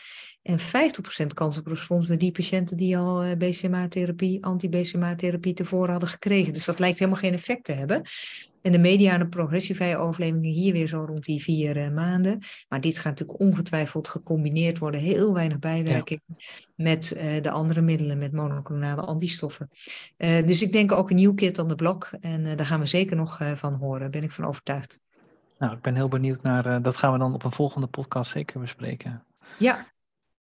En 0.41 0.59
50% 0.59 1.27
kans 1.33 1.57
op 1.57 1.67
respons 1.67 2.07
bij 2.07 2.17
die 2.17 2.31
patiënten 2.31 2.77
die 2.77 2.97
al 2.97 3.35
BCMA-therapie, 3.37 4.45
anti-BCMA-therapie 4.45 5.53
tevoren 5.53 5.91
hadden 5.91 6.09
gekregen. 6.09 6.53
Dus 6.53 6.65
dat 6.65 6.79
lijkt 6.79 6.99
helemaal 6.99 7.19
geen 7.19 7.33
effect 7.33 7.63
te 7.63 7.71
hebben. 7.71 8.01
En 8.63 8.71
de 8.71 8.77
mediane 8.77 9.27
progressievrije 9.27 9.97
overlevingen 9.97 10.51
hier 10.51 10.73
weer 10.73 10.87
zo 10.87 11.05
rond 11.05 11.23
die 11.23 11.43
vier 11.43 11.77
uh, 11.77 11.89
maanden. 11.89 12.39
Maar 12.69 12.81
dit 12.81 12.97
gaat 12.97 13.19
natuurlijk 13.19 13.39
ongetwijfeld 13.39 14.07
gecombineerd 14.07 14.77
worden. 14.77 15.01
Heel 15.01 15.33
weinig 15.33 15.59
bijwerking 15.59 16.21
met 16.75 17.13
uh, 17.17 17.41
de 17.41 17.51
andere 17.51 17.81
middelen, 17.81 18.17
met 18.17 18.31
monoclonale 18.31 19.01
antistoffen. 19.01 19.69
Uh, 20.17 20.43
dus 20.43 20.61
ik 20.61 20.71
denk 20.71 20.91
ook 20.91 21.09
een 21.09 21.15
nieuw 21.15 21.33
kit 21.33 21.59
aan 21.59 21.67
de 21.67 21.75
blok. 21.75 22.09
En 22.19 22.43
daar 22.43 22.65
gaan 22.65 22.79
we 22.79 22.85
zeker 22.85 23.15
nog 23.15 23.39
van 23.55 23.73
horen, 23.73 23.99
daar 23.99 24.09
ben 24.09 24.23
ik 24.23 24.31
van 24.31 24.45
overtuigd. 24.45 25.02
Nou, 25.63 25.75
ik 25.75 25.81
ben 25.81 25.95
heel 25.95 26.07
benieuwd 26.07 26.41
naar, 26.41 26.81
dat 26.81 26.97
gaan 26.97 27.11
we 27.11 27.17
dan 27.17 27.33
op 27.33 27.43
een 27.43 27.51
volgende 27.51 27.87
podcast 27.87 28.31
zeker 28.31 28.59
bespreken. 28.59 29.23
Ja. 29.59 29.87